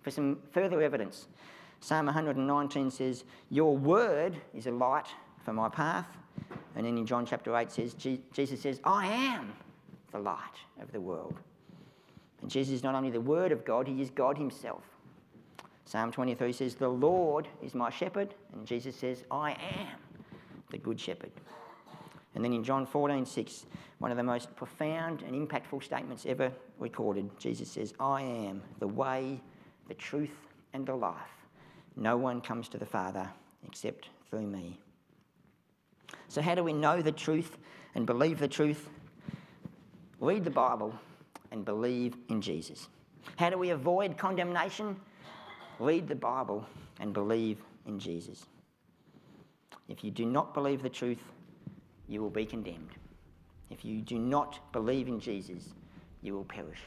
For 0.02 0.10
some 0.10 0.38
further 0.52 0.82
evidence, 0.82 1.26
Psalm 1.80 2.06
119 2.06 2.90
says, 2.90 3.24
Your 3.50 3.76
word 3.76 4.36
is 4.54 4.66
a 4.66 4.70
light 4.70 5.08
for 5.44 5.52
my 5.52 5.68
path. 5.68 6.06
And 6.74 6.86
then 6.86 6.98
in 6.98 7.06
John 7.06 7.24
chapter 7.26 7.56
8 7.56 7.70
says, 7.70 7.94
Jesus 7.94 8.60
says, 8.60 8.80
I 8.84 9.06
am 9.06 9.52
the 10.12 10.18
light 10.18 10.38
of 10.80 10.92
the 10.92 11.00
world. 11.00 11.34
And 12.42 12.50
Jesus 12.50 12.74
is 12.74 12.82
not 12.82 12.94
only 12.94 13.10
the 13.10 13.20
Word 13.20 13.50
of 13.50 13.64
God, 13.64 13.88
He 13.88 14.00
is 14.00 14.10
God 14.10 14.36
Himself. 14.36 14.82
Psalm 15.86 16.10
23 16.10 16.52
says, 16.52 16.74
The 16.74 16.88
Lord 16.88 17.46
is 17.62 17.74
my 17.74 17.90
shepherd. 17.90 18.34
And 18.52 18.66
Jesus 18.66 18.96
says, 18.96 19.24
I 19.30 19.52
am 19.52 19.96
the 20.70 20.78
good 20.78 21.00
shepherd. 21.00 21.30
And 22.34 22.44
then 22.44 22.52
in 22.52 22.64
John 22.64 22.84
14, 22.84 23.24
6, 23.24 23.66
one 23.98 24.10
of 24.10 24.16
the 24.16 24.22
most 24.22 24.54
profound 24.56 25.22
and 25.22 25.34
impactful 25.34 25.82
statements 25.82 26.26
ever 26.26 26.52
recorded, 26.78 27.30
Jesus 27.38 27.70
says, 27.70 27.94
I 27.98 28.20
am 28.20 28.62
the 28.80 28.88
way, 28.88 29.40
the 29.88 29.94
truth, 29.94 30.36
and 30.74 30.84
the 30.84 30.94
life. 30.94 31.14
No 31.94 32.16
one 32.16 32.40
comes 32.40 32.68
to 32.70 32.78
the 32.78 32.84
Father 32.84 33.30
except 33.64 34.08
through 34.28 34.46
me. 34.46 34.78
So, 36.28 36.42
how 36.42 36.54
do 36.56 36.64
we 36.64 36.72
know 36.72 37.00
the 37.00 37.12
truth 37.12 37.56
and 37.94 38.04
believe 38.04 38.38
the 38.38 38.48
truth? 38.48 38.90
Read 40.20 40.44
the 40.44 40.50
Bible 40.50 40.94
and 41.52 41.64
believe 41.64 42.16
in 42.28 42.42
Jesus. 42.42 42.88
How 43.36 43.50
do 43.50 43.56
we 43.56 43.70
avoid 43.70 44.18
condemnation? 44.18 44.96
Read 45.78 46.08
the 46.08 46.14
Bible 46.14 46.64
and 47.00 47.12
believe 47.12 47.58
in 47.86 47.98
Jesus. 47.98 48.46
If 49.88 50.02
you 50.02 50.10
do 50.10 50.24
not 50.24 50.54
believe 50.54 50.82
the 50.82 50.88
truth, 50.88 51.22
you 52.08 52.22
will 52.22 52.30
be 52.30 52.46
condemned. 52.46 52.90
If 53.70 53.84
you 53.84 54.00
do 54.00 54.18
not 54.18 54.72
believe 54.72 55.08
in 55.08 55.20
Jesus, 55.20 55.74
you 56.22 56.34
will 56.34 56.44
perish. 56.44 56.80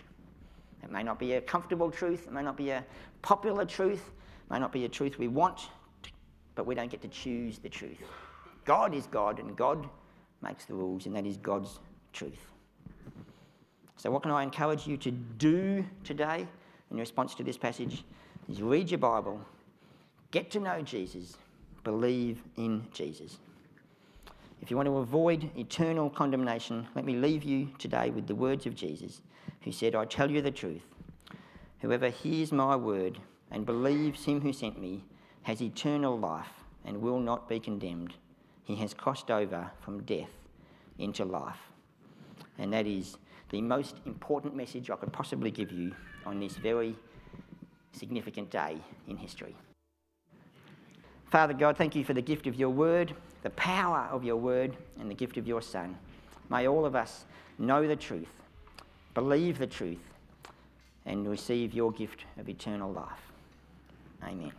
It 0.83 0.91
may 0.91 1.03
not 1.03 1.19
be 1.19 1.33
a 1.33 1.41
comfortable 1.41 1.91
truth, 1.91 2.25
it 2.27 2.33
may 2.33 2.41
not 2.41 2.57
be 2.57 2.71
a 2.71 2.83
popular 3.21 3.65
truth, 3.65 4.01
it 4.07 4.51
may 4.51 4.59
not 4.59 4.71
be 4.71 4.85
a 4.85 4.89
truth 4.89 5.19
we 5.19 5.27
want, 5.27 5.67
but 6.55 6.65
we 6.65 6.73
don't 6.73 6.89
get 6.89 7.01
to 7.01 7.07
choose 7.09 7.59
the 7.59 7.69
truth. 7.69 8.01
God 8.65 8.93
is 8.93 9.07
God, 9.07 9.39
and 9.39 9.55
God 9.55 9.87
makes 10.41 10.65
the 10.65 10.73
rules, 10.73 11.05
and 11.05 11.15
that 11.15 11.25
is 11.25 11.37
God's 11.37 11.79
truth. 12.13 12.39
So, 13.97 14.09
what 14.09 14.23
can 14.23 14.31
I 14.31 14.43
encourage 14.43 14.87
you 14.87 14.95
to 14.97 15.11
do 15.11 15.85
today 16.03 16.47
in 16.91 16.97
response 16.97 17.35
to 17.35 17.43
this 17.43 17.57
passage? 17.57 18.03
Is 18.49 18.63
read 18.63 18.89
your 18.89 18.97
Bible, 18.97 19.39
get 20.31 20.49
to 20.51 20.59
know 20.59 20.81
Jesus, 20.81 21.37
believe 21.83 22.41
in 22.57 22.87
Jesus. 22.91 23.37
If 24.59 24.71
you 24.71 24.75
want 24.75 24.87
to 24.87 24.97
avoid 24.97 25.51
eternal 25.55 26.09
condemnation, 26.09 26.87
let 26.95 27.05
me 27.05 27.15
leave 27.15 27.43
you 27.43 27.69
today 27.77 28.09
with 28.09 28.25
the 28.25 28.33
words 28.33 28.65
of 28.65 28.75
Jesus, 28.75 29.21
who 29.61 29.71
said, 29.71 29.93
I 29.93 30.05
tell 30.05 30.31
you 30.31 30.41
the 30.41 30.49
truth. 30.49 30.81
Whoever 31.81 32.09
hears 32.09 32.51
my 32.51 32.75
word 32.75 33.19
and 33.51 33.67
believes 33.67 34.25
him 34.25 34.41
who 34.41 34.51
sent 34.51 34.81
me 34.81 35.03
has 35.43 35.61
eternal 35.61 36.17
life 36.17 36.63
and 36.85 37.01
will 37.01 37.19
not 37.19 37.47
be 37.47 37.59
condemned. 37.59 38.15
He 38.63 38.75
has 38.77 38.95
crossed 38.95 39.29
over 39.29 39.69
from 39.79 40.01
death 40.03 40.31
into 40.97 41.23
life. 41.23 41.59
And 42.57 42.73
that 42.73 42.87
is 42.87 43.17
the 43.51 43.61
most 43.61 43.97
important 44.05 44.55
message 44.55 44.89
I 44.89 44.95
could 44.95 45.13
possibly 45.13 45.51
give 45.51 45.71
you 45.71 45.93
on 46.25 46.39
this 46.39 46.55
very 46.57 46.95
significant 47.91 48.49
day 48.49 48.77
in 49.07 49.17
history. 49.17 49.55
Father 51.29 51.53
God, 51.53 51.77
thank 51.77 51.95
you 51.95 52.03
for 52.03 52.13
the 52.13 52.21
gift 52.21 52.47
of 52.47 52.55
your 52.55 52.69
word, 52.69 53.13
the 53.43 53.51
power 53.51 54.07
of 54.11 54.23
your 54.23 54.37
word, 54.37 54.75
and 54.99 55.09
the 55.09 55.15
gift 55.15 55.37
of 55.37 55.47
your 55.47 55.61
Son. 55.61 55.95
May 56.49 56.67
all 56.67 56.85
of 56.85 56.95
us 56.95 57.25
know 57.59 57.87
the 57.87 57.95
truth, 57.95 58.33
believe 59.13 59.59
the 59.59 59.67
truth, 59.67 59.99
and 61.05 61.27
receive 61.27 61.73
your 61.73 61.91
gift 61.91 62.25
of 62.37 62.49
eternal 62.49 62.91
life. 62.91 63.31
Amen. 64.23 64.51